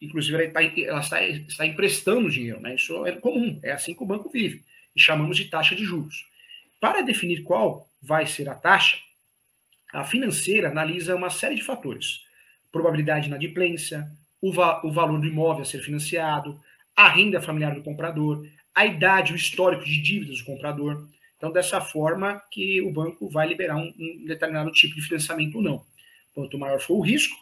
inclusive, 0.00 0.36
ela, 0.36 0.44
está, 0.44 0.62
ela 0.62 1.00
está, 1.00 1.22
está 1.22 1.66
emprestando 1.66 2.30
dinheiro, 2.30 2.60
né? 2.60 2.76
Isso 2.76 3.04
é 3.04 3.12
comum, 3.12 3.58
é 3.62 3.72
assim 3.72 3.94
que 3.94 4.02
o 4.02 4.06
banco 4.06 4.30
vive. 4.30 4.62
E 4.94 5.00
chamamos 5.00 5.36
de 5.36 5.46
taxa 5.46 5.74
de 5.74 5.84
juros. 5.84 6.26
Para 6.80 7.02
definir 7.02 7.42
qual 7.42 7.88
vai 8.00 8.26
ser 8.26 8.48
a 8.48 8.54
taxa, 8.54 8.98
a 9.92 10.04
financeira 10.04 10.68
analisa 10.68 11.14
uma 11.14 11.28
série 11.30 11.56
de 11.56 11.62
fatores: 11.62 12.24
probabilidade 12.70 13.22
de 13.22 13.28
inadimplência, 13.28 14.10
o, 14.42 14.52
va 14.52 14.84
o 14.84 14.90
valor 14.90 15.20
do 15.20 15.26
imóvel 15.26 15.62
a 15.62 15.64
ser 15.64 15.80
financiado, 15.80 16.60
a 16.94 17.08
renda 17.08 17.40
familiar 17.40 17.74
do 17.74 17.82
comprador, 17.82 18.44
a 18.74 18.84
idade, 18.84 19.32
o 19.32 19.36
histórico 19.36 19.84
de 19.84 20.02
dívidas 20.02 20.38
do 20.38 20.44
comprador. 20.44 21.08
Então, 21.36 21.52
dessa 21.52 21.80
forma 21.80 22.42
que 22.50 22.80
o 22.82 22.90
banco 22.90 23.28
vai 23.28 23.46
liberar 23.46 23.76
um, 23.76 23.92
um 23.98 24.24
determinado 24.26 24.70
tipo 24.72 24.96
de 24.96 25.02
financiamento 25.02 25.56
ou 25.56 25.62
não. 25.62 25.86
Quanto 26.34 26.58
maior 26.58 26.80
for 26.80 26.94
o 26.94 27.00
risco, 27.00 27.36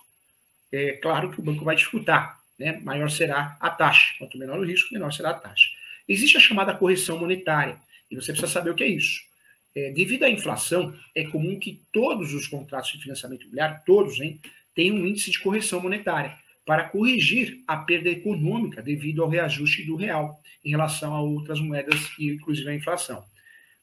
é 0.71 0.93
claro 0.93 1.31
que 1.31 1.41
o 1.41 1.43
banco 1.43 1.65
vai 1.65 1.75
dificultar, 1.75 2.39
né? 2.59 2.79
maior 2.83 3.11
será 3.11 3.57
a 3.61 3.71
taxa. 3.71 4.15
Quanto 4.19 4.39
menor 4.39 4.59
o 4.59 4.65
risco, 4.65 4.93
menor 4.93 5.13
será 5.13 5.31
a 5.31 5.35
taxa. 5.35 5.69
Existe 6.09 6.37
a 6.37 6.41
chamada 6.41 6.75
correção 6.75 7.19
monetária, 7.19 7.79
e 8.11 8.17
você 8.17 8.33
precisa 8.33 8.53
saber 8.53 8.71
o 8.71 8.75
que 8.75 8.85
é 8.85 8.89
isso. 8.89 9.23
É, 9.75 9.91
devido 9.93 10.25
à 10.25 10.31
inflação, 10.31 10.93
é 11.15 11.25
comum 11.25 11.59
que 11.59 11.81
todos 11.93 12.35
os 12.35 12.49
contratos 12.49 12.91
de 12.93 13.03
financiamento 13.03 13.43
imobiliário, 13.43 13.81
todos, 13.87 14.19
hein, 14.21 14.41
tenham 14.75 14.97
um 14.97 15.07
índice 15.07 15.31
de 15.31 15.39
correção 15.39 15.81
monetária 15.81 16.37
para 16.65 16.89
corrigir 16.89 17.63
a 17.67 17.77
perda 17.77 18.11
econômica 18.11 18.83
devido 18.83 19.23
ao 19.23 19.29
reajuste 19.29 19.85
do 19.85 19.97
real 19.97 20.41
em 20.65 20.71
relação 20.71 21.15
a 21.15 21.21
outras 21.21 21.61
moedas 21.61 22.11
e 22.19 22.29
inclusive 22.29 22.71
a 22.71 22.75
inflação. 22.75 23.25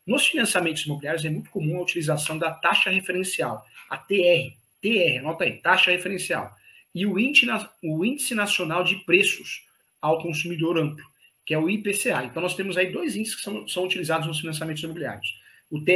Nos 0.05 0.27
financiamentos 0.27 0.85
imobiliários 0.85 1.25
é 1.25 1.29
muito 1.29 1.49
comum 1.49 1.77
a 1.77 1.81
utilização 1.81 2.37
da 2.37 2.51
taxa 2.51 2.89
referencial, 2.89 3.65
a 3.89 3.97
TR, 3.97 4.53
TR, 4.81 5.19
anota 5.19 5.43
aí, 5.43 5.53
taxa 5.57 5.91
referencial, 5.91 6.55
e 6.95 7.05
o 7.05 7.19
índice, 7.19 7.45
o 7.83 8.05
índice 8.05 8.33
nacional 8.33 8.83
de 8.83 8.95
preços 8.97 9.65
ao 10.01 10.21
consumidor 10.21 10.77
amplo, 10.77 11.05
que 11.45 11.53
é 11.53 11.57
o 11.57 11.69
IPCA. 11.69 12.23
Então 12.23 12.41
nós 12.41 12.55
temos 12.55 12.77
aí 12.77 12.91
dois 12.91 13.15
índices 13.15 13.35
que 13.35 13.41
são, 13.41 13.67
são 13.67 13.83
utilizados 13.83 14.27
nos 14.27 14.39
financiamentos 14.39 14.83
imobiliários 14.83 15.47
o 15.69 15.81
TR 15.81 15.91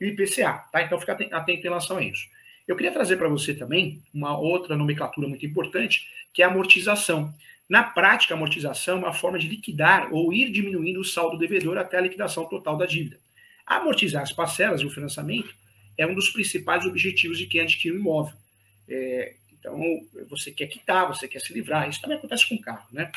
e 0.00 0.04
o 0.04 0.06
IPCA, 0.06 0.64
tá? 0.70 0.82
Então 0.82 0.98
fica 0.98 1.12
atento 1.12 1.60
em 1.60 1.62
relação 1.62 1.96
a 1.96 2.02
isso. 2.02 2.26
Eu 2.68 2.76
queria 2.76 2.92
trazer 2.92 3.16
para 3.16 3.28
você 3.28 3.54
também 3.54 4.02
uma 4.12 4.38
outra 4.38 4.76
nomenclatura 4.76 5.26
muito 5.26 5.46
importante, 5.46 6.06
que 6.34 6.42
é 6.42 6.44
a 6.44 6.48
amortização. 6.48 7.34
Na 7.66 7.82
prática, 7.82 8.34
a 8.34 8.36
amortização 8.36 8.98
é 8.98 9.00
uma 9.00 9.12
forma 9.14 9.38
de 9.38 9.48
liquidar 9.48 10.12
ou 10.12 10.34
ir 10.34 10.52
diminuindo 10.52 11.00
o 11.00 11.04
saldo 11.04 11.38
devedor 11.38 11.78
até 11.78 11.96
a 11.96 12.02
liquidação 12.02 12.44
total 12.44 12.76
da 12.76 12.84
dívida. 12.84 13.18
Amortizar 13.66 14.22
as 14.22 14.32
parcelas 14.32 14.82
do 14.82 14.90
financiamento 14.90 15.54
é 15.96 16.06
um 16.06 16.14
dos 16.14 16.28
principais 16.28 16.84
objetivos 16.84 17.38
de 17.38 17.46
quem 17.46 17.62
adquire 17.62 17.96
um 17.96 18.00
imóvel. 18.00 18.36
É, 18.86 19.34
então, 19.58 19.80
você 20.28 20.50
quer 20.50 20.66
quitar, 20.66 21.08
você 21.08 21.26
quer 21.26 21.40
se 21.40 21.52
livrar. 21.54 21.88
Isso 21.88 22.00
também 22.00 22.18
acontece 22.18 22.46
com 22.46 22.54
o 22.54 22.60
carro, 22.60 22.86
né? 22.92 23.10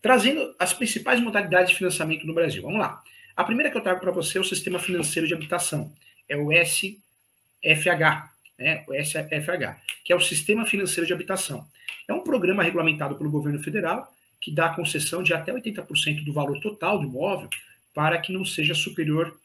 Trazendo 0.00 0.54
as 0.58 0.72
principais 0.72 1.20
modalidades 1.20 1.70
de 1.70 1.76
financiamento 1.76 2.26
no 2.26 2.34
Brasil. 2.34 2.62
Vamos 2.62 2.78
lá. 2.78 3.02
A 3.36 3.44
primeira 3.44 3.70
que 3.70 3.76
eu 3.76 3.82
trago 3.82 4.00
para 4.00 4.10
você 4.10 4.38
é 4.38 4.40
o 4.40 4.44
Sistema 4.44 4.78
Financeiro 4.78 5.28
de 5.28 5.34
Habitação, 5.34 5.92
é 6.26 6.36
o 6.36 6.48
SFH, 6.50 8.35
né? 8.58 8.84
o 8.86 8.94
SFH, 8.94 9.80
que 10.04 10.12
é 10.12 10.16
o 10.16 10.20
Sistema 10.20 10.66
Financeiro 10.66 11.06
de 11.06 11.12
Habitação. 11.12 11.66
É 12.08 12.12
um 12.12 12.20
programa 12.20 12.62
regulamentado 12.62 13.16
pelo 13.16 13.30
governo 13.30 13.62
federal 13.62 14.12
que 14.40 14.50
dá 14.50 14.68
concessão 14.68 15.22
de 15.22 15.34
até 15.34 15.52
80% 15.52 16.24
do 16.24 16.32
valor 16.32 16.60
total 16.60 16.98
do 16.98 17.06
imóvel 17.06 17.48
para 17.94 18.18
que 18.18 18.32
não 18.32 18.44
seja 18.44 18.74
superior 18.74 19.36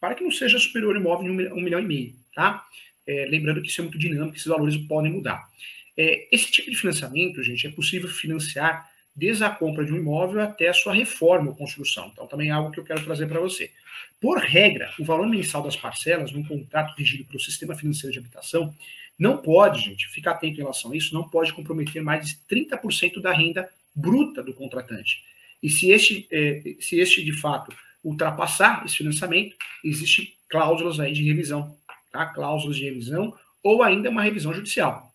para 0.00 0.16
que 0.16 0.24
não 0.24 0.32
seja 0.32 0.58
superior 0.58 0.96
imóvel 0.96 1.26
de 1.26 1.52
um 1.52 1.60
milhão 1.60 1.78
e 1.78 1.86
meio, 1.86 2.12
tá? 2.34 2.66
É, 3.06 3.24
lembrando 3.30 3.62
que 3.62 3.68
isso 3.68 3.80
é 3.80 3.84
muito 3.84 3.98
dinâmico, 3.98 4.36
esses 4.36 4.48
valores 4.48 4.76
podem 4.76 5.12
mudar. 5.12 5.48
É, 5.96 6.26
esse 6.32 6.50
tipo 6.50 6.68
de 6.68 6.76
financiamento, 6.76 7.40
gente, 7.40 7.68
é 7.68 7.70
possível 7.70 8.08
financiar 8.08 8.90
desde 9.14 9.44
a 9.44 9.50
compra 9.50 9.84
de 9.84 9.92
um 9.92 9.96
imóvel 9.96 10.40
até 10.40 10.68
a 10.68 10.74
sua 10.74 10.94
reforma 10.94 11.50
ou 11.50 11.56
construção. 11.56 12.10
Então, 12.12 12.26
também 12.26 12.48
é 12.48 12.52
algo 12.52 12.70
que 12.70 12.80
eu 12.80 12.84
quero 12.84 13.04
trazer 13.04 13.26
para 13.26 13.40
você. 13.40 13.70
Por 14.20 14.38
regra, 14.38 14.90
o 14.98 15.04
valor 15.04 15.28
mensal 15.28 15.62
das 15.62 15.76
parcelas 15.76 16.32
num 16.32 16.44
contrato 16.44 16.94
regido 16.96 17.24
pelo 17.24 17.40
sistema 17.40 17.74
financeiro 17.74 18.12
de 18.12 18.18
habitação 18.18 18.74
não 19.18 19.36
pode, 19.36 19.82
gente, 19.82 20.08
ficar 20.08 20.32
atento 20.32 20.54
em 20.54 20.62
relação 20.62 20.92
a 20.92 20.96
isso, 20.96 21.14
não 21.14 21.28
pode 21.28 21.52
comprometer 21.52 22.02
mais 22.02 22.26
de 22.26 22.36
30% 22.50 23.20
da 23.20 23.32
renda 23.32 23.68
bruta 23.94 24.42
do 24.42 24.54
contratante. 24.54 25.22
E 25.62 25.68
se 25.68 25.90
este, 25.90 26.26
é, 26.30 26.74
se 26.80 26.98
este 26.98 27.22
de 27.22 27.32
fato 27.32 27.74
ultrapassar 28.02 28.84
esse 28.84 28.96
financiamento, 28.96 29.54
existem 29.84 30.32
cláusulas 30.48 30.98
aí 30.98 31.12
de 31.12 31.22
revisão, 31.22 31.76
tá? 32.10 32.26
Cláusulas 32.26 32.76
de 32.76 32.84
revisão 32.84 33.36
ou 33.62 33.82
ainda 33.82 34.10
uma 34.10 34.22
revisão 34.22 34.52
judicial 34.52 35.11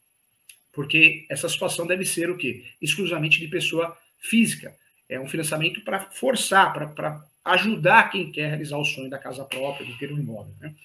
porque 0.77 1.25
essa 1.27 1.49
situação 1.49 1.87
deve 1.87 2.05
ser 2.05 2.29
o 2.29 2.37
quê? 2.37 2.63
Exclusivamente 2.79 3.39
de 3.39 3.47
pessoa 3.47 3.97
física. 4.19 4.77
É 5.09 5.19
um 5.19 5.27
financiamento 5.27 5.81
para 5.81 6.01
forçar, 6.11 6.71
para 6.71 7.25
ajudar 7.45 8.11
quem 8.11 8.31
quer 8.31 8.49
realizar 8.49 8.77
o 8.77 8.85
sonho 8.85 9.09
da 9.09 9.17
casa 9.17 9.43
própria, 9.43 9.87
de 9.87 9.97
ter 9.97 10.13
um 10.13 10.19
imóvel. 10.19 10.53
Né? 10.61 10.75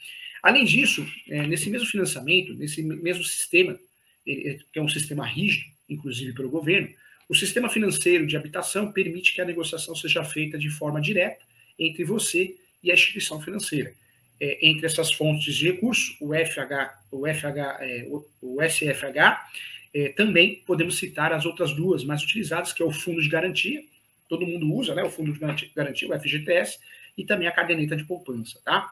Além 0.43 0.65
disso, 0.65 1.07
é, 1.29 1.47
nesse 1.47 1.69
mesmo 1.69 1.87
financiamento, 1.87 2.55
nesse 2.55 2.83
mesmo 2.83 3.23
sistema, 3.23 3.79
ele, 4.27 4.65
que 4.73 4.79
é 4.79 4.83
um 4.83 4.89
sistema 4.89 5.27
rígido, 5.27 5.67
inclusive 5.91 6.33
pelo 6.33 6.49
governo, 6.49 6.89
o 7.29 7.35
sistema 7.35 7.69
financeiro 7.69 8.27
de 8.27 8.35
habitação 8.35 8.91
permite 8.91 9.35
que 9.35 9.43
a 9.43 9.45
negociação 9.45 9.95
seja 9.95 10.25
feita 10.25 10.57
de 10.57 10.71
forma 10.71 11.03
direta 11.03 11.45
entre 11.79 12.03
você 12.03 12.57
e 12.83 12.91
a 12.91 12.95
instituição 12.95 13.43
financeira. 13.43 13.93
É, 14.41 14.67
entre 14.67 14.87
essas 14.87 15.13
fontes 15.13 15.55
de 15.55 15.71
recursos, 15.71 16.17
o 16.19 16.33
FH, 16.33 16.95
o, 17.11 17.27
FH, 17.27 17.59
é, 17.81 18.07
o, 18.09 18.27
o 18.41 18.63
SFH 18.63 19.53
é, 19.95 20.09
também 20.11 20.63
podemos 20.67 20.97
citar 20.97 21.33
as 21.33 21.45
outras 21.45 21.73
duas 21.75 22.05
mais 22.05 22.23
utilizadas, 22.23 22.73
que 22.73 22.83
é 22.83 22.87
o 22.87 22.91
fundo 22.91 23.21
de 23.21 23.29
garantia, 23.29 23.85
todo 24.29 24.47
mundo 24.47 24.73
usa, 24.73 24.95
né? 24.95 25.03
O 25.03 25.11
fundo 25.11 25.33
de 25.33 25.71
garantia, 25.75 26.09
o 26.09 26.19
FGTS, 26.19 26.79
e 27.17 27.25
também 27.25 27.47
a 27.47 27.53
caderneta 27.53 27.95
de 27.95 28.05
poupança, 28.05 28.59
tá? 28.65 28.91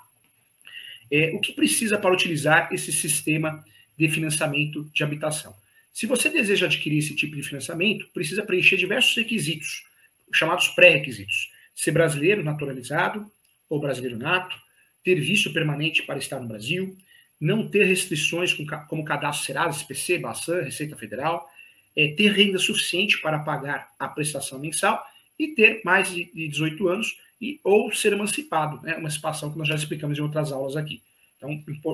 É, 1.10 1.32
o 1.34 1.40
que 1.40 1.52
precisa 1.52 1.98
para 1.98 2.12
utilizar 2.12 2.72
esse 2.72 2.92
sistema 2.92 3.64
de 3.96 4.08
financiamento 4.08 4.84
de 4.92 5.02
habitação? 5.02 5.54
Se 5.92 6.06
você 6.06 6.28
deseja 6.28 6.66
adquirir 6.66 6.98
esse 6.98 7.16
tipo 7.16 7.34
de 7.34 7.42
financiamento, 7.42 8.06
precisa 8.12 8.42
preencher 8.42 8.76
diversos 8.76 9.16
requisitos, 9.16 9.84
chamados 10.32 10.68
pré-requisitos. 10.68 11.50
Ser 11.74 11.92
brasileiro 11.92 12.44
naturalizado 12.44 13.30
ou 13.68 13.80
brasileiro 13.80 14.16
nato, 14.18 14.56
ter 15.02 15.16
visto 15.16 15.52
permanente 15.52 16.02
para 16.02 16.18
estar 16.18 16.38
no 16.38 16.46
Brasil, 16.46 16.96
não 17.40 17.66
ter 17.66 17.84
restrições 17.84 18.52
como 18.88 19.04
cadastro 19.04 19.46
Serasa, 19.46 19.78
SPC, 19.78 20.18
Baçan, 20.18 20.62
Receita 20.62 20.96
Federal, 20.96 21.48
é, 21.96 22.08
ter 22.08 22.32
renda 22.32 22.58
suficiente 22.58 23.20
para 23.20 23.38
pagar 23.38 23.90
a 23.98 24.06
prestação 24.08 24.58
mensal 24.58 25.02
e 25.38 25.48
ter 25.48 25.80
mais 25.84 26.10
de 26.12 26.30
18 26.48 26.88
anos 26.88 27.16
e, 27.40 27.58
ou 27.64 27.90
ser 27.92 28.12
emancipado, 28.12 28.80
né? 28.82 28.96
emancipação 28.96 29.50
que 29.50 29.58
nós 29.58 29.66
já 29.66 29.74
explicamos 29.74 30.18
em 30.18 30.20
outras 30.20 30.52
aulas 30.52 30.76
aqui. 30.76 31.02
Então, 31.36 31.50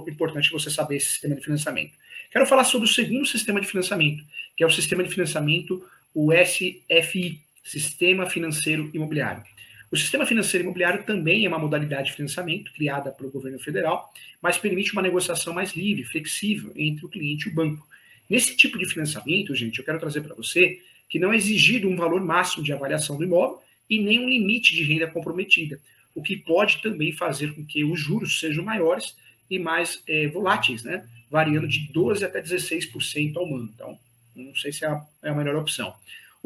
importante 0.09 0.51
você 0.51 0.69
saber 0.69 0.97
esse 0.97 1.11
sistema 1.11 1.37
de 1.37 1.45
financiamento. 1.45 1.93
Quero 2.33 2.47
falar 2.47 2.65
sobre 2.65 2.89
o 2.89 2.93
segundo 2.93 3.25
sistema 3.25 3.61
de 3.61 3.69
financiamento, 3.69 4.25
que 4.57 4.65
é 4.65 4.67
o 4.67 4.71
sistema 4.71 5.05
de 5.05 5.11
financiamento, 5.11 5.87
o 6.13 6.33
SFI, 6.33 7.41
Sistema 7.63 8.29
Financeiro 8.29 8.91
Imobiliário. 8.93 9.45
O 9.91 9.97
sistema 9.97 10.27
financeiro 10.27 10.65
imobiliário 10.65 11.05
também 11.05 11.45
é 11.45 11.49
uma 11.49 11.59
modalidade 11.59 12.09
de 12.09 12.15
financiamento 12.15 12.73
criada 12.73 13.13
pelo 13.13 13.31
governo 13.31 13.59
federal, 13.59 14.13
mas 14.43 14.59
permite 14.59 14.93
uma 14.93 15.03
negociação 15.03 15.55
mais 15.55 15.73
livre, 15.75 16.05
flexível 16.05 16.73
entre 16.75 17.07
o 17.07 17.09
cliente 17.09 17.49
e 17.49 17.53
o 17.53 17.55
banco. 17.55 17.87
Nesse 18.29 18.57
tipo 18.57 18.79
de 18.79 18.87
financiamento, 18.87 19.55
gente, 19.55 19.79
eu 19.79 19.85
quero 19.85 20.01
trazer 20.01 20.23
para 20.23 20.35
você 20.35 20.81
que 21.09 21.19
não 21.19 21.33
é 21.33 21.37
exigido 21.37 21.89
um 21.89 21.97
valor 21.97 22.21
máximo 22.21 22.65
de 22.65 22.73
avaliação 22.73 23.17
do 23.17 23.25
imóvel 23.25 23.63
e 23.89 24.03
nem 24.03 24.19
um 24.19 24.29
limite 24.29 24.75
de 24.75 24.83
renda 24.83 25.07
comprometida, 25.07 25.81
o 26.15 26.23
que 26.23 26.37
pode 26.37 26.83
também 26.83 27.13
fazer 27.13 27.55
com 27.55 27.65
que 27.65 27.85
os 27.85 28.01
juros 28.01 28.41
sejam 28.41 28.65
maiores 28.65 29.17
e 29.49 29.59
mais 29.59 30.03
é, 30.09 30.27
voláteis, 30.27 30.83
né? 30.83 31.07
variando 31.31 31.69
de 31.69 31.89
12% 31.93 32.25
até 32.25 32.43
16% 32.43 33.37
ao 33.37 33.47
ano. 33.47 33.71
Então, 33.75 33.99
não 34.35 34.55
sei 34.55 34.73
se 34.73 34.85
é 34.85 34.89
a, 34.89 35.05
é 35.23 35.31
a 35.31 35.35
melhor 35.35 35.57
opção. 35.57 35.95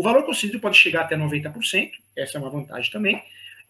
O 0.01 0.03
valor 0.03 0.25
concedido 0.25 0.59
pode 0.59 0.79
chegar 0.79 1.03
até 1.03 1.15
90%, 1.15 1.91
essa 2.17 2.39
é 2.39 2.41
uma 2.41 2.49
vantagem 2.49 2.91
também, 2.91 3.23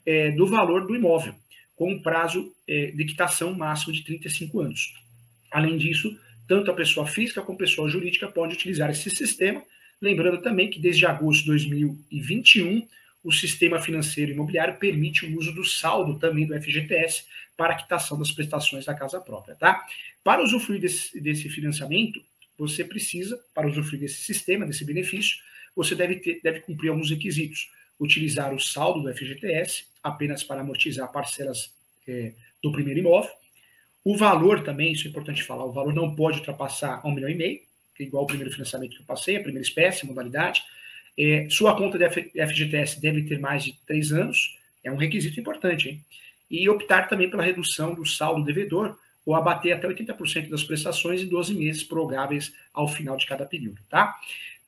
é, 0.07 0.31
do 0.31 0.47
valor 0.47 0.87
do 0.87 0.95
imóvel, 0.95 1.35
com 1.75 1.91
um 1.91 2.01
prazo 2.01 2.55
é, 2.69 2.93
de 2.93 3.05
quitação 3.05 3.53
máximo 3.53 3.93
de 3.93 4.05
35 4.05 4.61
anos. 4.61 4.95
Além 5.51 5.77
disso, 5.77 6.17
tanto 6.47 6.71
a 6.71 6.75
pessoa 6.75 7.05
física 7.05 7.43
como 7.43 7.57
a 7.57 7.59
pessoa 7.59 7.89
jurídica 7.89 8.29
pode 8.29 8.55
utilizar 8.55 8.89
esse 8.91 9.11
sistema, 9.11 9.61
lembrando 10.01 10.41
também 10.41 10.71
que 10.71 10.79
desde 10.79 11.05
agosto 11.05 11.41
de 11.41 11.47
2021, 11.49 12.87
o 13.25 13.33
sistema 13.33 13.81
financeiro 13.81 14.31
imobiliário 14.31 14.77
permite 14.77 15.27
o 15.27 15.37
uso 15.37 15.53
do 15.53 15.65
saldo 15.65 16.17
também 16.17 16.47
do 16.47 16.55
FGTS 16.55 17.25
para 17.57 17.73
a 17.73 17.77
quitação 17.77 18.17
das 18.17 18.31
prestações 18.31 18.85
da 18.85 18.95
casa 18.95 19.21
própria, 19.21 19.57
tá? 19.57 19.85
Para 20.23 20.45
usufruir 20.45 20.81
desse, 20.81 21.21
desse 21.21 21.49
financiamento, 21.49 22.23
você 22.57 22.85
precisa, 22.85 23.37
para 23.53 23.67
usufruir 23.67 24.03
desse 24.03 24.23
sistema, 24.23 24.65
desse 24.65 24.85
benefício, 24.85 25.51
você 25.75 25.95
deve, 25.95 26.17
ter, 26.17 26.41
deve 26.43 26.61
cumprir 26.61 26.91
alguns 26.91 27.11
requisitos 27.11 27.71
utilizar 28.01 28.55
o 28.55 28.59
saldo 28.59 29.03
do 29.03 29.15
FGTS 29.15 29.85
apenas 30.03 30.43
para 30.43 30.63
amortizar 30.63 31.13
parcelas 31.13 31.71
é, 32.09 32.33
do 32.63 32.73
primeiro 32.73 33.01
imóvel. 33.01 33.31
O 34.03 34.17
valor 34.17 34.63
também, 34.65 34.93
isso 34.93 35.07
é 35.07 35.11
importante 35.11 35.43
falar, 35.43 35.67
o 35.67 35.73
valor 35.73 35.93
não 35.93 36.15
pode 36.17 36.39
ultrapassar 36.39 37.07
um 37.07 37.13
milhão 37.13 37.29
e 37.29 37.35
meio, 37.35 37.61
que 37.95 38.03
é 38.03 38.07
igual 38.07 38.23
ao 38.23 38.27
primeiro 38.27 38.51
financiamento 38.51 38.97
que 38.97 39.03
eu 39.03 39.07
passei, 39.07 39.37
a 39.37 39.43
primeira 39.43 39.67
espécie, 39.67 40.07
modalidade. 40.07 40.63
É, 41.19 41.47
sua 41.51 41.77
conta 41.77 41.99
de 41.99 42.09
FGTS 42.09 42.99
deve 42.99 43.25
ter 43.25 43.39
mais 43.39 43.63
de 43.63 43.75
três 43.87 44.11
anos, 44.11 44.59
é 44.83 44.91
um 44.91 44.97
requisito 44.97 45.39
importante, 45.39 45.91
hein? 45.91 46.05
E 46.51 46.69
optar 46.69 47.09
também 47.09 47.29
pela 47.29 47.43
redução 47.43 47.95
do 47.95 48.05
saldo 48.07 48.43
devedor, 48.43 48.97
ou 49.25 49.35
abater 49.35 49.73
até 49.73 49.87
80% 49.87 50.49
das 50.49 50.65
prestações 50.65 51.21
em 51.21 51.29
12 51.29 51.55
meses 51.55 51.85
prorrogáveis 51.85 52.55
ao 52.73 52.89
final 52.89 53.17
de 53.19 53.27
cada 53.27 53.45
período, 53.45 53.81
tá? 53.89 54.17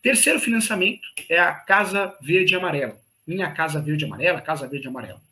Terceiro 0.02 0.40
financiamento 0.40 1.06
é 1.28 1.38
a 1.38 1.52
Casa 1.52 2.12
Verde 2.20 2.54
e 2.54 2.56
Amarela. 2.56 3.00
Minha 3.24 3.52
Casa 3.52 3.80
Verde 3.80 4.04
Amarela, 4.04 4.40
Casa 4.40 4.66
Verde 4.66 4.88
Amarela. 4.88 5.22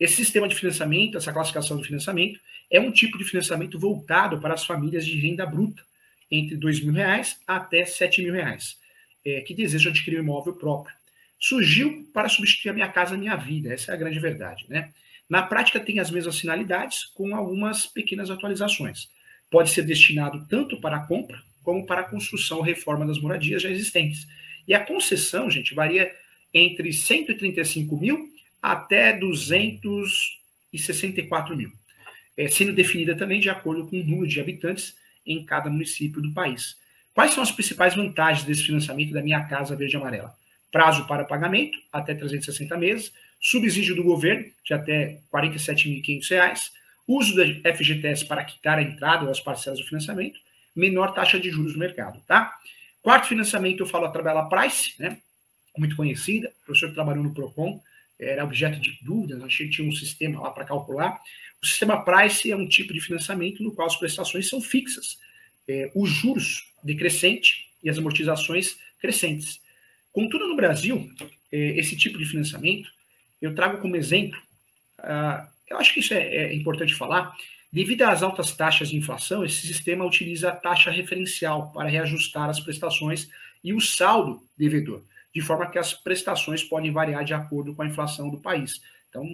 Esse 0.00 0.16
sistema 0.16 0.48
de 0.48 0.54
financiamento, 0.54 1.18
essa 1.18 1.32
classificação 1.32 1.76
de 1.76 1.84
financiamento, 1.84 2.40
é 2.70 2.80
um 2.80 2.90
tipo 2.90 3.18
de 3.18 3.24
financiamento 3.24 3.78
voltado 3.78 4.40
para 4.40 4.54
as 4.54 4.64
famílias 4.64 5.04
de 5.04 5.18
renda 5.18 5.44
bruta, 5.44 5.82
entre 6.30 6.56
2 6.56 6.80
mil 6.82 6.94
reais 6.94 7.38
até 7.46 7.84
7 7.84 8.22
mil 8.22 8.32
reais, 8.32 8.78
é, 9.24 9.42
que 9.42 9.52
desejam 9.52 9.92
adquirir 9.92 10.18
um 10.18 10.22
imóvel 10.22 10.54
próprio. 10.54 10.94
Surgiu 11.38 12.08
para 12.12 12.28
substituir 12.28 12.70
a 12.70 12.72
Minha 12.72 12.88
Casa 12.88 13.18
Minha 13.18 13.36
Vida, 13.36 13.72
essa 13.72 13.92
é 13.92 13.94
a 13.94 13.98
grande 13.98 14.18
verdade. 14.18 14.64
Né? 14.68 14.92
Na 15.28 15.42
prática, 15.42 15.78
tem 15.78 16.00
as 16.00 16.10
mesmas 16.10 16.38
finalidades, 16.38 17.04
com 17.04 17.34
algumas 17.34 17.86
pequenas 17.86 18.30
atualizações. 18.30 19.10
Pode 19.50 19.70
ser 19.70 19.82
destinado 19.82 20.46
tanto 20.48 20.80
para 20.80 20.96
a 20.96 21.06
compra, 21.06 21.42
como 21.68 21.84
para 21.84 22.00
a 22.00 22.04
construção 22.04 22.56
ou 22.56 22.64
reforma 22.64 23.04
das 23.04 23.18
moradias 23.18 23.60
já 23.60 23.68
existentes. 23.68 24.26
E 24.66 24.72
a 24.72 24.80
concessão, 24.80 25.50
gente, 25.50 25.74
varia 25.74 26.10
entre 26.54 26.90
135 26.94 27.94
mil 27.94 28.26
até 28.62 29.12
264 29.12 31.54
mil, 31.54 31.70
é, 32.38 32.48
sendo 32.48 32.72
definida 32.72 33.14
também 33.14 33.38
de 33.38 33.50
acordo 33.50 33.86
com 33.86 34.00
o 34.00 34.02
número 34.02 34.26
de 34.26 34.40
habitantes 34.40 34.96
em 35.26 35.44
cada 35.44 35.68
município 35.68 36.22
do 36.22 36.32
país. 36.32 36.78
Quais 37.12 37.32
são 37.32 37.42
as 37.42 37.52
principais 37.52 37.94
vantagens 37.94 38.46
desse 38.46 38.62
financiamento 38.62 39.12
da 39.12 39.20
Minha 39.20 39.44
Casa 39.44 39.76
Verde 39.76 39.94
e 39.94 39.98
Amarela? 39.98 40.34
Prazo 40.72 41.06
para 41.06 41.22
pagamento, 41.22 41.76
até 41.92 42.14
360 42.14 42.78
meses, 42.78 43.12
subsídio 43.38 43.94
do 43.94 44.02
governo, 44.02 44.46
de 44.64 44.72
até 44.72 45.04
R$ 45.04 45.18
47.500, 45.30 46.70
uso 47.06 47.36
da 47.36 47.44
FGTS 47.74 48.24
para 48.24 48.42
quitar 48.42 48.78
a 48.78 48.82
entrada 48.82 49.26
ou 49.26 49.30
as 49.30 49.38
parcelas 49.38 49.78
do 49.78 49.84
financiamento, 49.84 50.40
menor 50.78 51.12
taxa 51.14 51.38
de 51.38 51.50
juros 51.50 51.72
no 51.72 51.78
mercado, 51.78 52.20
tá? 52.26 52.54
Quarto 53.02 53.28
financiamento, 53.28 53.80
eu 53.80 53.86
falo 53.86 54.06
a 54.06 54.10
tabela 54.10 54.48
Price, 54.48 54.94
né? 54.98 55.18
muito 55.76 55.96
conhecida, 55.96 56.52
o 56.62 56.66
professor 56.66 56.92
trabalhou 56.92 57.22
no 57.22 57.32
PROCON, 57.32 57.80
era 58.18 58.44
objeto 58.44 58.80
de 58.80 58.98
dúvidas, 59.00 59.40
achei 59.42 59.66
que 59.66 59.76
tinha 59.76 59.88
um 59.88 59.92
sistema 59.92 60.40
lá 60.40 60.50
para 60.50 60.64
calcular. 60.64 61.20
O 61.62 61.66
sistema 61.66 62.04
Price 62.04 62.50
é 62.50 62.56
um 62.56 62.68
tipo 62.68 62.92
de 62.92 63.00
financiamento 63.00 63.62
no 63.62 63.72
qual 63.72 63.86
as 63.86 63.96
prestações 63.96 64.48
são 64.48 64.60
fixas, 64.60 65.18
é, 65.68 65.90
os 65.94 66.10
juros 66.10 66.72
decrescente 66.82 67.68
e 67.82 67.88
as 67.88 67.96
amortizações 67.96 68.76
crescentes. 69.00 69.60
Contudo, 70.12 70.48
no 70.48 70.56
Brasil, 70.56 71.08
é, 71.52 71.78
esse 71.78 71.96
tipo 71.96 72.18
de 72.18 72.24
financiamento, 72.24 72.90
eu 73.40 73.54
trago 73.54 73.80
como 73.80 73.94
exemplo, 73.94 74.40
ah, 74.98 75.48
eu 75.68 75.78
acho 75.78 75.94
que 75.94 76.00
isso 76.00 76.12
é, 76.12 76.26
é 76.26 76.54
importante 76.54 76.94
falar, 76.94 77.36
devido 77.72 78.02
às 78.02 78.22
altas 78.22 78.52
taxas 78.52 78.90
de 78.90 78.96
inflação, 78.96 79.44
esse 79.44 79.66
sistema 79.66 80.04
utiliza 80.04 80.48
a 80.48 80.56
taxa 80.56 80.90
referencial 80.90 81.70
para 81.72 81.88
reajustar 81.88 82.48
as 82.48 82.60
prestações 82.60 83.28
e 83.62 83.72
o 83.72 83.80
saldo 83.80 84.42
devedor 84.56 85.02
de 85.34 85.40
forma 85.40 85.70
que 85.70 85.78
as 85.78 85.94
prestações 85.94 86.64
podem 86.64 86.90
variar 86.90 87.24
de 87.24 87.34
acordo 87.34 87.74
com 87.74 87.82
a 87.82 87.86
inflação 87.86 88.28
do 88.28 88.38
país. 88.38 88.82
Então, 89.08 89.24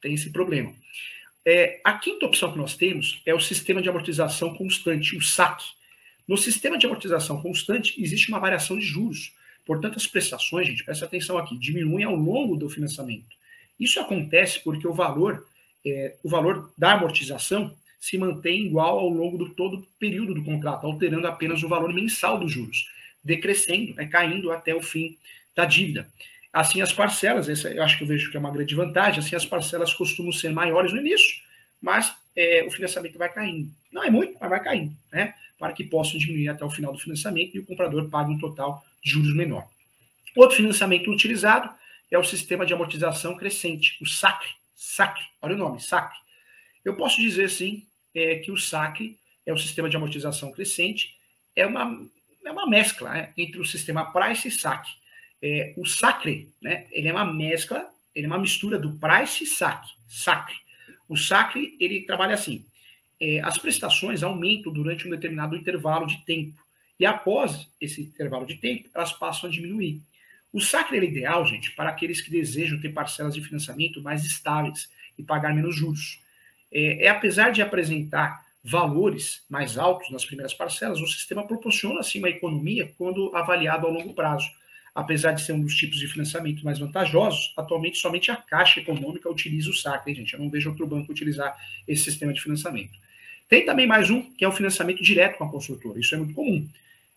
tem 0.00 0.14
esse 0.14 0.30
problema. 0.30 0.74
É, 1.44 1.80
a 1.84 1.94
quinta 1.94 2.26
opção 2.26 2.52
que 2.52 2.58
nós 2.58 2.76
temos 2.76 3.22
é 3.24 3.34
o 3.34 3.40
sistema 3.40 3.80
de 3.80 3.88
amortização 3.88 4.54
constante, 4.54 5.16
o 5.16 5.22
SAC. 5.22 5.62
No 6.26 6.36
sistema 6.36 6.78
de 6.78 6.86
amortização 6.86 7.40
constante, 7.40 8.00
existe 8.02 8.28
uma 8.28 8.38
variação 8.38 8.78
de 8.78 8.84
juros. 8.84 9.32
Portanto, 9.64 9.96
as 9.96 10.06
prestações, 10.06 10.66
gente, 10.66 10.84
presta 10.84 11.04
atenção 11.04 11.38
aqui, 11.38 11.58
diminuem 11.58 12.04
ao 12.04 12.14
longo 12.14 12.56
do 12.56 12.68
financiamento. 12.68 13.34
Isso 13.78 13.98
acontece 14.00 14.60
porque 14.60 14.86
o 14.86 14.92
valor, 14.92 15.46
é, 15.84 16.16
o 16.22 16.28
valor 16.28 16.72
da 16.76 16.92
amortização 16.92 17.74
se 18.04 18.18
mantém 18.18 18.66
igual 18.66 18.98
ao 18.98 19.08
longo 19.08 19.38
do 19.38 19.48
todo 19.54 19.78
o 19.78 19.86
período 19.98 20.34
do 20.34 20.44
contrato, 20.44 20.84
alterando 20.86 21.26
apenas 21.26 21.62
o 21.62 21.68
valor 21.68 21.90
mensal 21.90 22.38
dos 22.38 22.52
juros, 22.52 22.86
decrescendo, 23.24 23.94
né, 23.94 24.04
caindo 24.04 24.52
até 24.52 24.74
o 24.74 24.82
fim 24.82 25.16
da 25.56 25.64
dívida. 25.64 26.06
Assim, 26.52 26.82
as 26.82 26.92
parcelas, 26.92 27.48
essa 27.48 27.70
eu 27.70 27.82
acho 27.82 27.96
que 27.96 28.04
eu 28.04 28.08
vejo 28.08 28.30
que 28.30 28.36
é 28.36 28.40
uma 28.40 28.50
grande 28.50 28.74
vantagem, 28.74 29.20
assim, 29.20 29.34
as 29.34 29.46
parcelas 29.46 29.94
costumam 29.94 30.32
ser 30.32 30.50
maiores 30.50 30.92
no 30.92 31.00
início, 31.00 31.34
mas 31.80 32.14
é, 32.36 32.62
o 32.66 32.70
financiamento 32.70 33.16
vai 33.16 33.32
caindo. 33.32 33.70
Não 33.90 34.04
é 34.04 34.10
muito, 34.10 34.36
mas 34.38 34.50
vai 34.50 34.62
caindo, 34.62 34.94
né? 35.10 35.34
Para 35.58 35.72
que 35.72 35.82
possam 35.82 36.18
diminuir 36.18 36.50
até 36.50 36.62
o 36.62 36.70
final 36.70 36.92
do 36.92 36.98
financiamento 36.98 37.56
e 37.56 37.60
o 37.60 37.64
comprador 37.64 38.10
pague 38.10 38.30
um 38.30 38.38
total 38.38 38.84
de 39.02 39.12
juros 39.12 39.34
menor. 39.34 39.66
Outro 40.36 40.58
financiamento 40.58 41.10
utilizado 41.10 41.70
é 42.10 42.18
o 42.18 42.24
sistema 42.24 42.66
de 42.66 42.74
amortização 42.74 43.34
crescente, 43.34 43.96
o 44.02 44.06
SACRE. 44.06 44.50
SACRE, 44.76 45.24
olha 45.40 45.54
o 45.54 45.58
nome, 45.58 45.80
SACRE. 45.80 46.18
Eu 46.84 46.94
posso 46.96 47.18
dizer, 47.18 47.48
sim, 47.48 47.86
é, 48.14 48.36
que 48.36 48.50
o 48.50 48.56
SACRE 48.56 49.18
é 49.46 49.52
o 49.52 49.58
sistema 49.58 49.88
de 49.88 49.96
amortização 49.96 50.50
crescente, 50.52 51.16
é 51.54 51.66
uma, 51.66 52.00
é 52.44 52.50
uma 52.50 52.66
mescla 52.66 53.10
né, 53.10 53.32
entre 53.36 53.60
o 53.60 53.64
sistema 53.64 54.12
Price 54.12 54.48
e 54.48 54.50
SACRE. 54.50 54.90
É, 55.42 55.74
o 55.76 55.84
Sacre, 55.84 56.48
né, 56.62 56.86
ele 56.90 57.08
é 57.08 57.12
uma 57.12 57.30
mescla, 57.30 57.88
ele 58.14 58.26
é 58.26 58.28
uma 58.28 58.38
mistura 58.38 58.78
do 58.78 58.92
Price 58.92 59.44
e 59.44 59.46
Sacre. 59.46 59.90
Sacre. 60.08 60.54
O 61.08 61.16
Sacre, 61.16 61.76
ele 61.78 62.02
trabalha 62.02 62.34
assim, 62.34 62.64
é, 63.20 63.40
as 63.40 63.58
prestações 63.58 64.22
aumentam 64.22 64.72
durante 64.72 65.06
um 65.06 65.10
determinado 65.10 65.56
intervalo 65.56 66.06
de 66.06 66.24
tempo, 66.24 66.58
e 66.98 67.04
após 67.04 67.68
esse 67.80 68.02
intervalo 68.02 68.46
de 68.46 68.56
tempo, 68.56 68.88
elas 68.94 69.12
passam 69.12 69.48
a 69.48 69.52
diminuir. 69.52 70.00
O 70.52 70.60
Sacre 70.60 70.98
é 70.98 71.04
ideal, 71.04 71.44
gente, 71.44 71.72
para 71.72 71.90
aqueles 71.90 72.20
que 72.20 72.30
desejam 72.30 72.80
ter 72.80 72.90
parcelas 72.90 73.34
de 73.34 73.42
financiamento 73.42 74.00
mais 74.00 74.24
estáveis 74.24 74.88
e 75.18 75.22
pagar 75.22 75.52
menos 75.52 75.74
juros. 75.74 76.20
É, 76.74 77.06
é 77.06 77.08
apesar 77.08 77.50
de 77.50 77.62
apresentar 77.62 78.44
valores 78.62 79.44
mais 79.48 79.78
altos 79.78 80.10
nas 80.10 80.24
primeiras 80.24 80.52
parcelas, 80.52 81.00
o 81.00 81.06
sistema 81.06 81.46
proporciona, 81.46 82.00
assim, 82.00 82.18
uma 82.18 82.28
economia 82.28 82.92
quando 82.98 83.34
avaliado 83.34 83.86
ao 83.86 83.92
longo 83.92 84.12
prazo 84.12 84.50
apesar 84.94 85.32
de 85.32 85.42
ser 85.42 85.52
um 85.52 85.60
dos 85.60 85.74
tipos 85.74 85.98
de 85.98 86.06
financiamento 86.06 86.64
mais 86.64 86.78
vantajosos, 86.78 87.52
atualmente 87.56 87.98
somente 87.98 88.30
a 88.30 88.36
Caixa 88.36 88.80
Econômica 88.80 89.28
utiliza 89.28 89.68
o 89.68 89.74
SAC, 89.74 90.08
hein, 90.08 90.14
gente? 90.14 90.34
Eu 90.34 90.40
não 90.40 90.48
vejo 90.48 90.70
outro 90.70 90.86
banco 90.86 91.10
utilizar 91.10 91.56
esse 91.88 92.04
sistema 92.04 92.32
de 92.32 92.40
financiamento. 92.40 92.92
Tem 93.48 93.66
também 93.66 93.86
mais 93.86 94.08
um, 94.08 94.22
que 94.22 94.44
é 94.44 94.48
o 94.48 94.52
financiamento 94.52 95.02
direto 95.02 95.38
com 95.38 95.44
a 95.44 95.50
construtora. 95.50 95.98
Isso 95.98 96.14
é 96.14 96.18
muito 96.18 96.32
comum. 96.32 96.66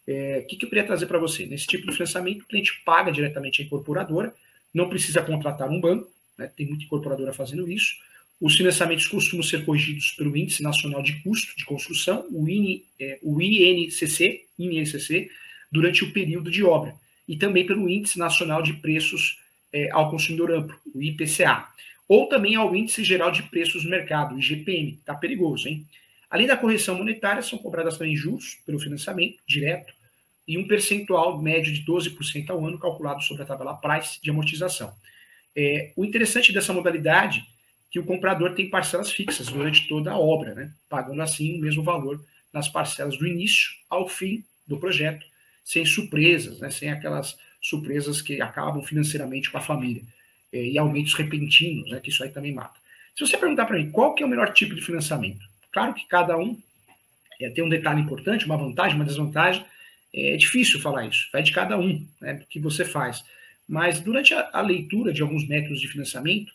É, 0.07 0.41
o 0.43 0.47
que, 0.47 0.55
que 0.55 0.65
eu 0.65 0.69
queria 0.69 0.85
trazer 0.85 1.05
para 1.05 1.19
você? 1.19 1.45
Nesse 1.45 1.67
tipo 1.67 1.85
de 1.85 1.93
financiamento, 1.93 2.41
o 2.41 2.47
cliente 2.47 2.81
paga 2.83 3.11
diretamente 3.11 3.61
a 3.61 3.65
incorporadora, 3.65 4.33
não 4.73 4.89
precisa 4.89 5.21
contratar 5.21 5.69
um 5.69 5.79
banco, 5.79 6.11
né? 6.37 6.49
tem 6.55 6.65
muita 6.65 6.83
incorporadora 6.83 7.31
fazendo 7.31 7.69
isso. 7.69 7.95
Os 8.39 8.55
financiamentos 8.55 9.07
costumam 9.07 9.43
ser 9.43 9.65
corrigidos 9.65 10.11
pelo 10.11 10.35
Índice 10.37 10.61
Nacional 10.61 11.01
de 11.01 11.13
Custo 11.23 11.57
de 11.57 11.65
Construção, 11.65 12.25
o, 12.29 12.45
é, 12.99 13.19
o 13.23 13.41
INCC, 13.41 14.45
INCC, 14.59 15.29
durante 15.71 16.03
o 16.03 16.13
período 16.13 16.51
de 16.51 16.63
obra 16.63 16.95
e 17.27 17.35
também 17.35 17.65
pelo 17.65 17.89
Índice 17.89 18.17
Nacional 18.17 18.61
de 18.61 18.73
Preços 18.73 19.39
é, 19.73 19.89
ao 19.91 20.09
Consumidor 20.09 20.51
Amplo, 20.51 20.79
o 20.93 21.01
IPCA, 21.01 21.67
ou 22.07 22.27
também 22.29 22.55
ao 22.55 22.73
Índice 22.75 23.03
Geral 23.03 23.31
de 23.31 23.43
Preços 23.43 23.83
do 23.83 23.89
Mercado, 23.89 24.35
o 24.35 24.39
IGPM. 24.39 24.93
Está 24.93 25.13
perigoso, 25.13 25.67
hein? 25.67 25.85
Além 26.29 26.47
da 26.47 26.55
correção 26.55 26.95
monetária, 26.95 27.41
são 27.41 27.57
cobradas 27.57 27.97
também 27.97 28.15
juros 28.15 28.57
pelo 28.65 28.79
financiamento 28.79 29.37
direto 29.45 29.93
e 30.47 30.57
um 30.57 30.67
percentual 30.67 31.41
médio 31.41 31.73
de 31.73 31.83
12% 31.83 32.49
ao 32.49 32.65
ano 32.65 32.79
calculado 32.79 33.21
sobre 33.21 33.43
a 33.43 33.45
tabela 33.45 33.75
price 33.75 34.21
de 34.21 34.29
amortização. 34.29 34.93
É, 35.55 35.91
o 35.95 36.05
interessante 36.05 36.53
dessa 36.53 36.71
modalidade 36.71 37.43
que 37.89 37.99
o 37.99 38.05
comprador 38.05 38.53
tem 38.53 38.69
parcelas 38.69 39.11
fixas 39.11 39.47
durante 39.47 39.87
toda 39.87 40.11
a 40.11 40.17
obra, 40.17 40.53
né? 40.53 40.71
pagando 40.89 41.21
assim 41.21 41.57
o 41.57 41.61
mesmo 41.61 41.83
valor 41.83 42.23
nas 42.51 42.67
parcelas 42.67 43.17
do 43.17 43.27
início 43.27 43.71
ao 43.89 44.07
fim 44.07 44.43
do 44.65 44.77
projeto, 44.77 45.25
sem 45.63 45.85
surpresas, 45.85 46.59
né, 46.59 46.69
sem 46.69 46.89
aquelas 46.89 47.37
surpresas 47.61 48.21
que 48.21 48.41
acabam 48.41 48.81
financeiramente 48.81 49.49
com 49.49 49.57
a 49.57 49.61
família, 49.61 50.03
é, 50.51 50.63
e 50.63 50.77
aumentos 50.77 51.13
repentinos, 51.13 51.91
né, 51.91 51.99
que 51.99 52.09
isso 52.09 52.23
aí 52.23 52.29
também 52.29 52.53
mata. 52.53 52.79
Se 53.15 53.25
você 53.25 53.37
perguntar 53.37 53.65
para 53.65 53.77
mim 53.77 53.91
qual 53.91 54.13
que 54.13 54.23
é 54.23 54.25
o 54.25 54.29
melhor 54.29 54.53
tipo 54.53 54.75
de 54.75 54.81
financiamento, 54.81 55.45
claro 55.71 55.93
que 55.93 56.05
cada 56.07 56.37
um 56.37 56.57
é, 57.39 57.49
tem 57.49 57.63
um 57.63 57.69
detalhe 57.69 58.01
importante, 58.01 58.45
uma 58.45 58.57
vantagem, 58.57 58.95
uma 58.95 59.05
desvantagem, 59.05 59.65
é 60.13 60.35
difícil 60.37 60.79
falar 60.79 61.05
isso, 61.05 61.27
vai 61.31 61.43
de 61.43 61.51
cada 61.51 61.77
um, 61.77 62.05
né, 62.19 62.35
do 62.35 62.45
que 62.45 62.59
você 62.59 62.85
faz. 62.85 63.23
Mas 63.67 63.99
durante 63.99 64.33
a, 64.33 64.49
a 64.53 64.61
leitura 64.61 65.11
de 65.11 65.21
alguns 65.21 65.47
métodos 65.47 65.81
de 65.81 65.87
financiamento, 65.87 66.53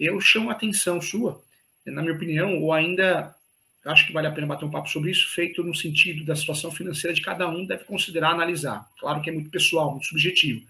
eu 0.00 0.20
chamo 0.20 0.48
a 0.48 0.52
atenção 0.52 1.00
sua, 1.00 1.40
na 1.84 2.00
minha 2.00 2.14
opinião, 2.14 2.58
ou 2.60 2.72
ainda 2.72 3.34
acho 3.84 4.06
que 4.06 4.12
vale 4.12 4.26
a 4.26 4.32
pena 4.32 4.46
bater 4.46 4.64
um 4.64 4.70
papo 4.70 4.88
sobre 4.88 5.10
isso, 5.10 5.28
feito 5.28 5.62
no 5.62 5.74
sentido 5.74 6.24
da 6.24 6.34
situação 6.34 6.70
financeira 6.70 7.14
de 7.14 7.20
cada 7.20 7.48
um, 7.48 7.64
deve 7.64 7.84
considerar 7.84 8.30
analisar. 8.30 8.86
Claro 8.98 9.20
que 9.22 9.30
é 9.30 9.32
muito 9.32 9.50
pessoal, 9.50 9.90
muito 9.90 10.06
subjetivo, 10.06 10.66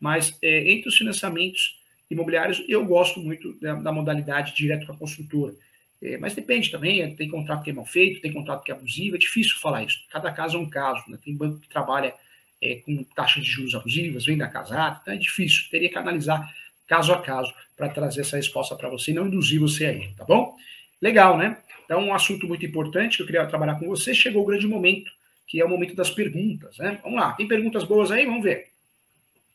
mas 0.00 0.36
é, 0.42 0.72
entre 0.72 0.88
os 0.88 0.96
financiamentos 0.96 1.80
imobiliários, 2.10 2.62
eu 2.68 2.84
gosto 2.84 3.20
muito 3.20 3.54
da, 3.60 3.74
da 3.74 3.92
modalidade 3.92 4.54
direto 4.54 4.86
com 4.86 4.92
a 4.92 4.96
construtora. 4.96 5.54
É, 6.02 6.18
mas 6.18 6.34
depende 6.34 6.70
também, 6.70 7.00
é, 7.00 7.08
tem 7.08 7.28
contrato 7.28 7.62
que 7.62 7.70
é 7.70 7.72
mal 7.72 7.86
feito, 7.86 8.20
tem 8.20 8.32
contrato 8.32 8.64
que 8.64 8.72
é 8.72 8.74
abusivo, 8.74 9.14
é 9.14 9.18
difícil 9.18 9.56
falar 9.58 9.84
isso. 9.84 10.04
Cada 10.10 10.32
caso 10.32 10.56
é 10.56 10.60
um 10.60 10.68
caso. 10.68 11.04
Né? 11.08 11.16
Tem 11.24 11.34
banco 11.34 11.60
que 11.60 11.68
trabalha 11.68 12.12
é, 12.60 12.76
com 12.76 13.04
taxas 13.14 13.44
de 13.44 13.50
juros 13.50 13.74
abusivas, 13.74 14.26
vem 14.26 14.36
da 14.36 14.48
casada, 14.48 14.98
então 15.00 15.14
é 15.14 15.16
difícil. 15.16 15.64
Teria 15.70 15.88
que 15.88 15.96
analisar 15.96 16.52
caso 16.92 17.10
a 17.10 17.22
caso 17.22 17.54
para 17.74 17.88
trazer 17.88 18.20
essa 18.20 18.36
resposta 18.36 18.76
para 18.76 18.90
você 18.90 19.12
e 19.12 19.14
não 19.14 19.26
induzir 19.26 19.58
você 19.58 19.86
aí, 19.86 20.12
tá 20.14 20.26
bom? 20.26 20.54
Legal, 21.00 21.38
né? 21.38 21.56
Então, 21.86 22.04
um 22.04 22.12
assunto 22.12 22.46
muito 22.46 22.66
importante 22.66 23.16
que 23.16 23.22
eu 23.22 23.26
queria 23.26 23.46
trabalhar 23.46 23.76
com 23.76 23.86
você, 23.86 24.12
chegou 24.12 24.42
o 24.42 24.46
grande 24.46 24.66
momento, 24.66 25.10
que 25.46 25.58
é 25.58 25.64
o 25.64 25.68
momento 25.70 25.96
das 25.96 26.10
perguntas, 26.10 26.76
né? 26.76 27.00
Vamos 27.02 27.18
lá, 27.18 27.32
tem 27.32 27.48
perguntas 27.48 27.84
boas 27.84 28.10
aí? 28.10 28.26
Vamos 28.26 28.42
ver. 28.42 28.66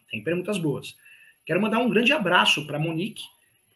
Tem 0.09 0.23
perguntas 0.23 0.57
boas. 0.57 0.97
Quero 1.45 1.61
mandar 1.61 1.77
um 1.77 1.89
grande 1.91 2.11
abraço 2.11 2.65
para 2.65 2.77
a 2.77 2.79
Monique. 2.79 3.23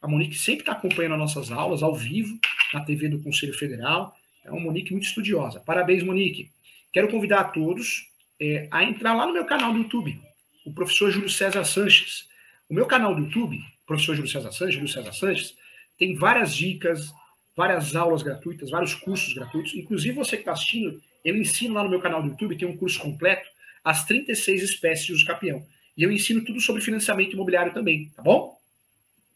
A 0.01 0.07
Monique 0.07 0.35
sempre 0.35 0.61
está 0.61 0.71
acompanhando 0.71 1.13
as 1.13 1.19
nossas 1.19 1.51
aulas 1.51 1.83
ao 1.83 1.93
vivo, 1.93 2.35
na 2.73 2.81
TV 2.81 3.09
do 3.09 3.19
Conselho 3.19 3.53
Federal. 3.53 4.17
É 4.43 4.49
uma 4.49 4.59
Monique 4.59 4.91
muito 4.91 5.05
estudiosa. 5.05 5.59
Parabéns, 5.59 6.01
Monique. 6.01 6.49
Quero 6.91 7.09
convidar 7.09 7.41
a 7.41 7.43
todos 7.43 8.09
é, 8.39 8.67
a 8.71 8.83
entrar 8.83 9.13
lá 9.13 9.27
no 9.27 9.33
meu 9.33 9.45
canal 9.45 9.71
do 9.71 9.77
YouTube, 9.77 10.19
o 10.65 10.73
professor 10.73 11.11
Júlio 11.11 11.29
César 11.29 11.63
Sanches. 11.63 12.30
O 12.71 12.73
meu 12.73 12.85
canal 12.85 13.13
do 13.13 13.23
YouTube, 13.23 13.61
professor 13.85 14.15
Júlio 14.15 14.31
César 14.31 14.49
Sanches, 14.53 14.75
Júlio 14.75 14.87
César 14.87 15.11
Sanches, 15.11 15.57
tem 15.97 16.15
várias 16.15 16.55
dicas, 16.55 17.13
várias 17.53 17.93
aulas 17.97 18.23
gratuitas, 18.23 18.69
vários 18.69 18.95
cursos 18.95 19.33
gratuitos. 19.33 19.75
Inclusive, 19.75 20.15
você 20.15 20.37
que 20.37 20.43
está 20.43 20.53
assistindo, 20.53 21.03
eu 21.25 21.35
ensino 21.35 21.73
lá 21.73 21.83
no 21.83 21.89
meu 21.89 21.99
canal 21.99 22.23
do 22.23 22.29
YouTube, 22.29 22.57
tem 22.57 22.65
um 22.65 22.77
curso 22.77 22.97
completo, 22.97 23.45
as 23.83 24.05
36 24.05 24.63
espécies 24.63 25.05
de 25.05 25.11
uso 25.11 25.25
capião. 25.25 25.67
E 25.97 26.03
eu 26.03 26.11
ensino 26.13 26.45
tudo 26.45 26.61
sobre 26.61 26.81
financiamento 26.81 27.33
imobiliário 27.33 27.73
também, 27.73 28.09
tá 28.15 28.23
bom? 28.23 28.57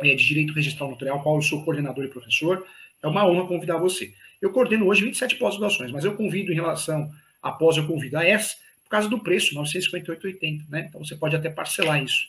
de 0.03 0.17
direito 0.17 0.53
registral 0.53 0.91
notarial, 0.91 1.23
eu 1.25 1.43
sou 1.43 1.65
coordenador 1.65 2.05
e 2.05 2.09
professor. 2.09 2.67
É 3.03 3.07
uma 3.07 3.27
honra 3.27 3.47
convidar 3.47 3.77
você. 3.77 4.13
Eu 4.41 4.51
coordeno 4.51 4.87
hoje 4.87 5.05
27 5.05 5.37
pós-graduações, 5.37 5.93
mas 5.93 6.05
eu 6.05 6.15
convido 6.15 6.53
em 6.53 6.55
relação 6.55 7.11
à 7.43 7.53
pós, 7.53 7.77
eu 7.77 7.87
convido 7.87 8.19
a 8.19 8.25
essa, 8.25 8.57
por 8.83 8.91
causa 8.91 9.09
do 9.09 9.19
preço, 9.19 9.55
958,80, 9.55 10.63
né? 10.69 10.87
Então 10.89 11.05
você 11.05 11.17
pode 11.17 11.37
até 11.37 11.49
parcelar 11.49 12.03
isso. 12.03 12.27